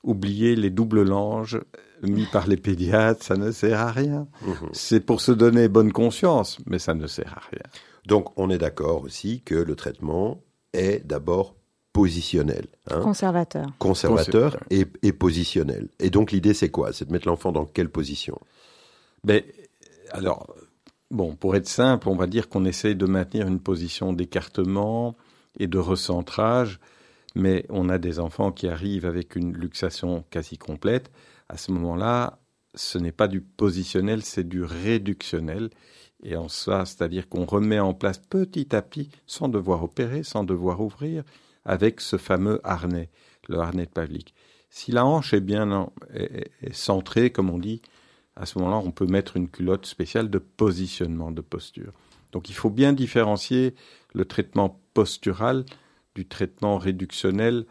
[0.04, 1.62] oublier les doubles langes
[2.02, 4.28] mis par les pédiatres, ça ne sert à rien.
[4.46, 4.72] Mhm.
[4.74, 7.64] C'est pour se donner bonne conscience, mais ça ne sert à rien.
[8.08, 10.42] Donc on est d'accord aussi que le traitement
[10.74, 11.56] est d'abord
[11.94, 12.66] positionnel.
[12.90, 13.02] Hein.
[13.02, 13.68] Conservateur.
[13.80, 15.88] Conservateur et, positionnel.
[16.00, 16.92] Et donc l'idée c'est quoi?
[16.92, 18.40] C'est de mettre l'enfant dans quelle position?
[19.24, 19.42] Ben,
[20.12, 20.54] Alors,
[21.12, 25.16] bon, pour être simple, on va dire qu'on essaye de maintenir une position d'écartement
[25.60, 26.80] et de recentrage
[27.36, 31.12] mais on a des enfants qui arrivent avec une luxation quasi complète.
[31.50, 32.40] À ce moment-là,
[32.76, 35.70] ce n'est pas du positionnel, c'est du réductionnel.
[36.24, 40.44] Et en ça, c'est-à-dire qu'on remet en place petit à petit, sans devoir opérer, sans
[40.44, 41.24] devoir ouvrir,
[41.66, 43.10] avec ce fameux harnais,
[43.48, 44.34] le harnais de Pavlik.
[44.70, 45.90] Si la hanche est bien
[46.72, 47.82] centrée, comme on dit,
[48.36, 51.94] à ce moment-là, on peut mettre une culotte spéciale de positionnement de posture.
[52.32, 53.76] Donc il faut bien différencier
[54.14, 55.66] le traitement postural
[56.16, 57.66] du traitement réductionnel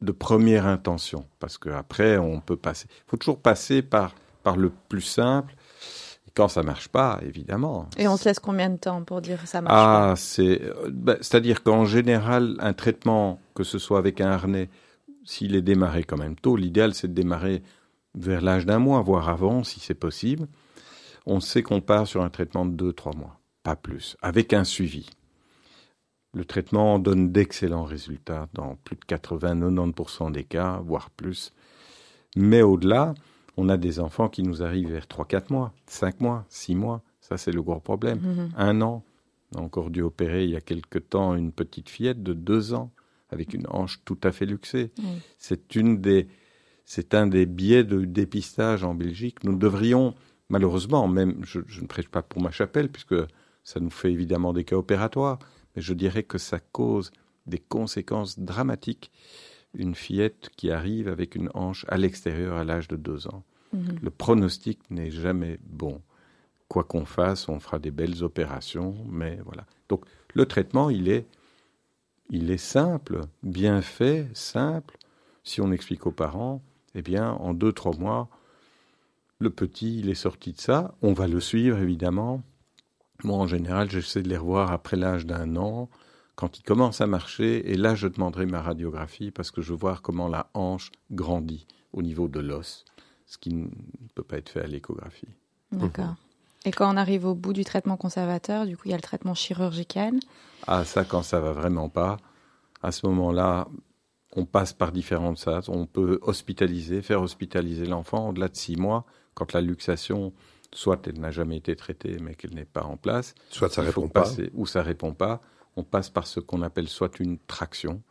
[0.00, 2.86] de première intention, parce qu'après, on peut passer.
[2.90, 5.54] Il faut toujours passer par, par le plus simple.
[6.34, 7.88] Quand ça marche pas, évidemment.
[7.98, 11.16] Et on se laisse combien de temps pour dire ça marche ah, pas c'est, bah,
[11.20, 14.70] c'est-à-dire qu'en général, un traitement, que ce soit avec un harnais,
[15.24, 17.62] s'il est démarré quand même tôt, l'idéal c'est de démarrer
[18.14, 20.46] vers l'âge d'un mois, voire avant, si c'est possible.
[21.26, 25.08] On sait qu'on part sur un traitement de 2-3 mois, pas plus, avec un suivi.
[26.34, 31.52] Le traitement donne d'excellents résultats dans plus de 80-90% des cas, voire plus.
[32.36, 33.14] Mais au-delà,
[33.56, 37.02] on a des enfants qui nous arrivent vers 3-4 mois, 5 mois, 6 mois.
[37.20, 38.18] Ça, c'est le gros problème.
[38.18, 38.50] Mm-hmm.
[38.56, 39.04] Un an.
[39.54, 42.74] On a encore dû opérer il y a quelque temps une petite fillette de 2
[42.74, 42.90] ans
[43.32, 44.92] avec une hanche tout à fait luxée.
[45.38, 46.28] C'est une des,
[46.84, 49.42] c'est un des biais de dépistage en Belgique.
[49.42, 50.14] Nous devrions,
[50.48, 53.16] malheureusement, même, je, je, ne prêche pas pour ma chapelle, puisque
[53.64, 55.38] ça nous fait évidemment des cas opératoires,
[55.74, 57.10] mais je dirais que ça cause
[57.46, 59.10] des conséquences dramatiques.
[59.74, 63.42] Une fillette qui arrive avec une hanche à l'extérieur à l'âge de deux ans.
[63.72, 63.98] Mhm.
[64.02, 66.00] Le pronostic n'est jamais bon.
[66.68, 69.66] Quoi qu'on fasse, on fera des belles opérations, mais voilà.
[69.88, 70.04] Donc
[70.34, 71.26] le traitement, il est,
[72.30, 74.96] il est simple, bien fait, simple.
[75.44, 76.62] Si on explique aux parents,
[76.94, 78.28] eh bien, en deux, trois mois,
[79.38, 80.94] le petit, il est sorti de ça.
[81.02, 82.42] On va le suivre, évidemment.
[83.24, 85.88] Moi, en général, j'essaie de les revoir après l'âge d'un an,
[86.34, 89.78] quand ils commencent à marcher, et là, je demanderai ma radiographie parce que je veux
[89.78, 92.84] voir comment la hanche grandit au niveau de l'os,
[93.26, 93.68] ce qui ne
[94.14, 95.28] peut pas être fait à l'échographie.
[95.72, 96.14] D'accord.
[96.64, 99.02] Et quand on arrive au bout du traitement conservateur, du coup, il y a le
[99.02, 100.14] traitement chirurgical.
[100.66, 102.18] Ah, ça, quand ça va vraiment pas,
[102.82, 103.68] à ce moment-là,
[104.34, 105.68] on passe par différentes phases.
[105.68, 109.04] On peut hospitaliser, faire hospitaliser l'enfant au-delà de six mois,
[109.34, 110.32] quand la luxation
[110.72, 114.08] soit elle n'a jamais été traitée mais qu'elle n'est pas en place, soit ça répond
[114.08, 115.42] pas, ou ça répond pas,
[115.76, 118.02] on passe par ce qu'on appelle soit une traction,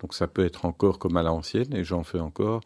[0.00, 2.60] donc ça peut être encore comme à l'ancienne et j'en fais encore,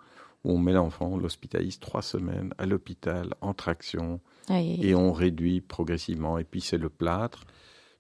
[0.44, 4.20] où on met l'enfant, on l'hospitalise trois semaines à l'hôpital en traction
[4.50, 6.38] et on réduit progressivement.
[6.38, 7.44] Et puis c'est le plâtre,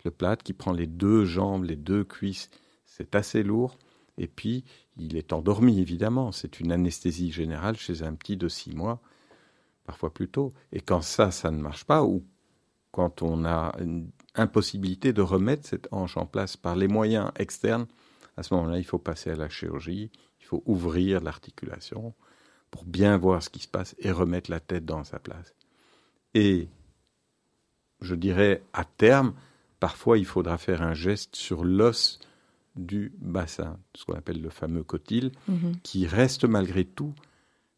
[0.04, 2.50] le plâtre qui prend les deux jambes, les deux cuisses,
[2.86, 3.76] c'est assez lourd.
[4.16, 4.64] Et puis
[4.96, 9.00] il est endormi évidemment, c'est une anesthésie générale chez un petit de six mois
[9.84, 10.52] parfois plus tôt.
[10.72, 12.22] Et quand ça, ça ne marche pas, ou
[12.92, 17.86] quand on a une impossibilité de remettre cette hanche en place par les moyens externes,
[18.36, 20.10] à ce moment-là, il faut passer à la chirurgie,
[20.40, 22.14] il faut ouvrir l'articulation
[22.70, 25.54] pour bien voir ce qui se passe et remettre la tête dans sa place.
[26.34, 26.68] Et
[28.00, 29.34] je dirais à terme,
[29.80, 32.20] parfois il faudra faire un geste sur l'os
[32.76, 35.76] du bassin, ce qu'on appelle le fameux cotyle, mhm.
[35.82, 37.14] qui reste malgré tout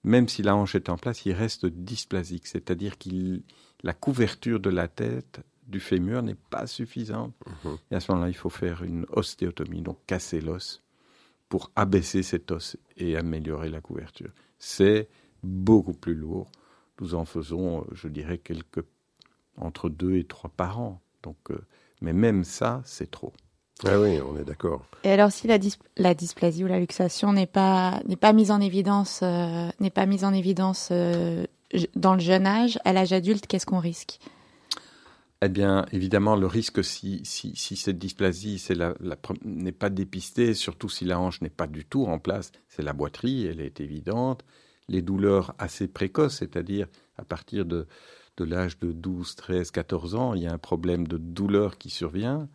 [0.03, 3.43] même si la hanche est en place, il reste dysplasique, c'est-à-dire que
[3.83, 5.41] la couverture de la tête
[5.71, 7.33] du fémur n'est pas suffisante.
[7.65, 7.77] Mhm.
[7.91, 10.83] Et à ce moment-là, il faut faire une ostéotomie, donc casser l'os
[11.49, 14.31] pour abaisser cet os et améliorer la couverture.
[14.59, 15.09] C'est
[15.43, 16.51] beaucoup plus lourd.
[17.01, 18.85] Nous en faisons, je dirais, quelques
[19.57, 21.01] entre deux et trois par an.
[21.23, 21.59] Donc, euh,
[22.01, 23.33] mais même ça, c'est trop.
[23.85, 24.85] Ah oui, on est d'accord.
[25.05, 25.59] Et alors, si la,
[25.97, 30.07] la, dysplasie ou la luxation n'est pas n'est pas mise en évidence, euh, n'est pas
[30.07, 31.47] mise en évidence euh,
[31.97, 34.19] dans le jeune âge, à l'âge adulte, qu'est-ce qu'on risque?
[35.43, 38.63] Eh bien, évidemment, le risque si si, si cette dysplasie
[39.45, 42.93] n'est pas dépistée, surtout si la hanche n'est pas du tout en place, c'est la
[42.93, 44.45] boiterie, elle est évidente.
[44.89, 47.87] Les douleurs assez précoces, c'est-à-dire à partir de
[48.41, 51.91] de l'âge de 12, 13, 14 ans, il y a un problème de douleur qui
[51.91, 52.49] survient.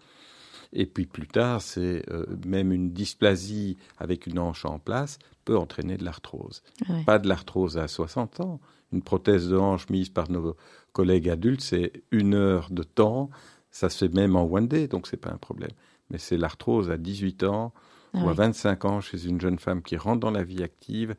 [0.73, 5.57] Et puis plus tard, c'est euh, même une dysplasie avec une hanche en place peut
[5.57, 6.63] entraîner de l'arthrose.
[7.05, 8.59] Pas de l'arthrose à 60 ans.
[8.91, 10.55] Une prothèse de hanche mise par nos
[10.93, 13.29] collègues adultes, c'est une heure de temps.
[13.71, 15.71] Ça se fait même en one day, donc c'est pas un problème.
[16.09, 17.73] Mais c'est l'arthrose à 18 ans
[18.13, 21.15] ah ou à 25 ans chez une jeune femme qui rentre dans la vie active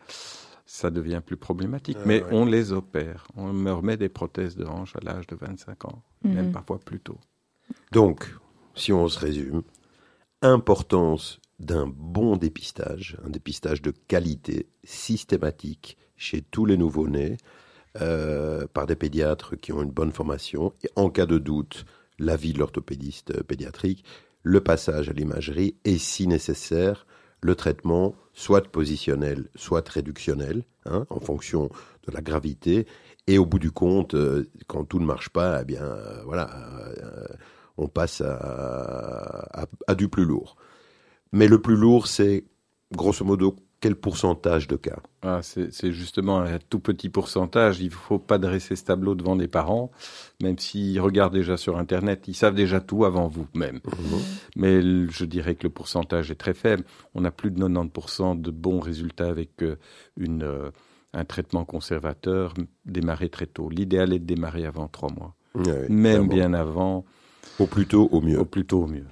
[0.67, 1.97] ça devient plus problématique.
[2.01, 3.29] Ah Mais on les opère.
[3.37, 6.53] On me remet des prothèses de hanche à l'âge de 25 ans, même mhm.
[6.53, 7.19] parfois plus tôt.
[7.93, 8.29] Donc,
[8.75, 9.63] si on se résume,
[10.43, 17.37] importance d'un bon dépistage, un dépistage de qualité, systématique, chez tous les nouveau-nés,
[18.01, 21.87] euh, par des pédiatres qui ont une bonne formation, et en cas de doute,
[22.19, 24.05] l'avis de l'orthopédiste pédiatrique,
[24.43, 27.07] le passage à l'imagerie, et si nécessaire,
[27.41, 31.71] le traitement soit positionnel, soit réductionnel, hein, en fonction
[32.07, 32.87] de la gravité,
[33.27, 36.51] et au bout du compte, euh, quand tout ne marche pas, eh bien, euh, voilà,
[37.79, 40.57] on passe à, du plus lourd.
[41.33, 42.45] Mais le plus lourd, c'est
[42.93, 44.99] grosso modo quel pourcentage de cas?
[45.23, 47.81] Ah, C'est justement un tout petit pourcentage.
[47.81, 49.91] Il ne faut pas dresser ce tableau devant des parents,
[50.43, 52.27] même s'ils regardent déjà sur Internet.
[52.27, 53.81] Ils savent déjà tout avant vous même.
[53.85, 54.21] Mhm.
[54.57, 56.85] Mais je dirais que le pourcentage est très faible.
[57.15, 59.77] On a plus de 90% de bons résultats avec euh,
[60.17, 60.71] une, euh,
[61.13, 62.55] un traitement conservateur
[62.85, 63.69] démarré très tôt.
[63.69, 65.35] L'idéal est de démarrer avant trois mois.
[65.89, 67.05] même bien avant.
[67.59, 68.39] Au plus tôt, au mieux.
[68.39, 69.07] Au plus tôt, au mieux.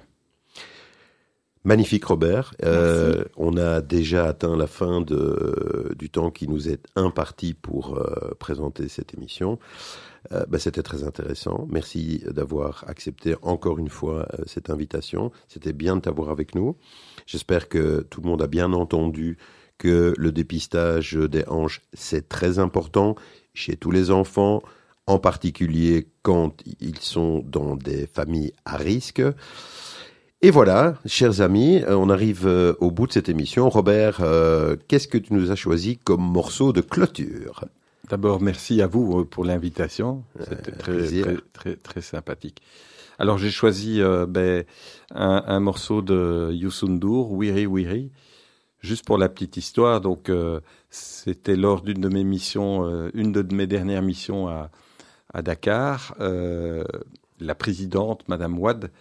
[1.65, 2.53] Magnifique Robert.
[2.63, 7.97] Euh, on a déjà atteint la fin de, du temps qui nous est imparti pour
[7.97, 9.57] euh, présenter cette émission.
[10.31, 11.67] Euh, bah, C'était très intéressant.
[11.67, 15.31] Merci d'avoir accepté encore une fois euh, cette invitation.
[15.47, 16.77] C'était bien de t'avoir avec nous.
[17.25, 19.39] J'espère que tout le monde a bien entendu
[19.79, 23.15] que le dépistage des hanches, c'est très important
[23.55, 24.61] chez tous les enfants,
[25.07, 29.23] en particulier quand ils sont dans des familles à risque.
[30.41, 33.69] Et voilà, chers amis, euh, on arrive euh, au bout de cette émission.
[33.69, 37.63] Robert, euh, qu'est-ce que tu nous as choisi comme morceau de clôture?
[38.09, 40.23] D'abord, merci à vous pour l'invitation.
[40.39, 42.61] C'était très, très, très, sympathique.
[43.17, 44.63] Alors, j'ai choisi ben,
[45.15, 48.11] un, morceau de Youssoundour, Wiri Wiri,
[48.81, 50.01] juste pour la petite histoire.
[50.01, 50.29] Donc,
[50.91, 54.69] c'était lors d'une de mes missions, une de mes dernières missions à,
[55.33, 56.15] à Dakar.
[56.19, 58.91] la présidente, Madame Wad,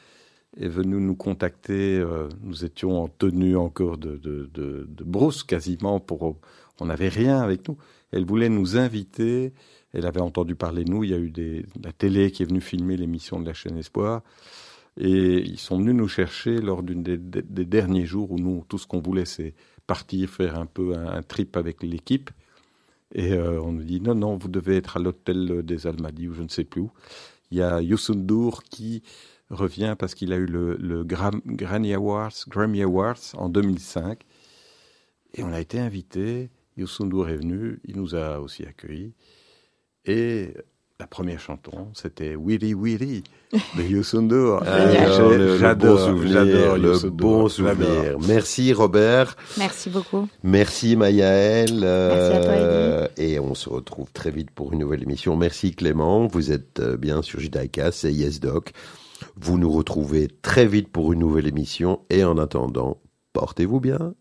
[0.57, 1.99] est venu nous contacter.
[1.99, 6.01] Euh, nous étions en tenue encore de, de, de, brousse quasiment.
[6.01, 6.37] Pour,
[6.81, 7.77] on n'avait rien avec nous.
[8.13, 9.53] Elle voulait nous inviter.
[9.93, 11.05] Elle avait entendu parler de nous.
[11.05, 13.77] Il y a eu des, la télé qui est venue filmer l'émission de la chaîne
[13.77, 14.23] Espoir.
[14.97, 18.87] Et ils sont venus nous chercher lors d'une des, derniers jours où nous, tout ce
[18.87, 19.55] qu'on voulait, c'est
[19.87, 22.31] partir faire un peu un, trip avec l'équipe.
[23.13, 26.35] Et euh, on nous dit non, non, vous devez être à l'hôtel des Almadies ou
[26.35, 26.91] je ne sais plus où.
[27.51, 29.03] Il y a Youssoundour qui
[29.55, 34.21] revient parce qu'il a eu le, Grammy Awards, Grammy Awards en 2005.
[35.35, 36.51] Et on a été invité.
[36.77, 39.15] Youssoundour est venu, il nous a aussi accueillis.
[40.05, 40.55] Et
[41.01, 43.25] la première chanson, c'était Willy Willy
[43.77, 44.63] de Youssoundour.
[44.65, 48.17] j'adore, j'adore le bon souvenir.
[48.27, 49.37] Merci Robert.
[49.59, 50.29] Merci beaucoup.
[50.43, 51.73] Merci Mayaël.
[51.73, 55.37] Merci à toi euh, Et on se retrouve très vite pour une nouvelle émission.
[55.37, 56.27] Merci Clément.
[56.27, 58.73] Vous êtes euh, bien sur Judaïka, c'est YesDoc.
[59.37, 63.01] Vous nous retrouvez très vite pour une nouvelle émission et en attendant,
[63.33, 64.15] portez-vous bien.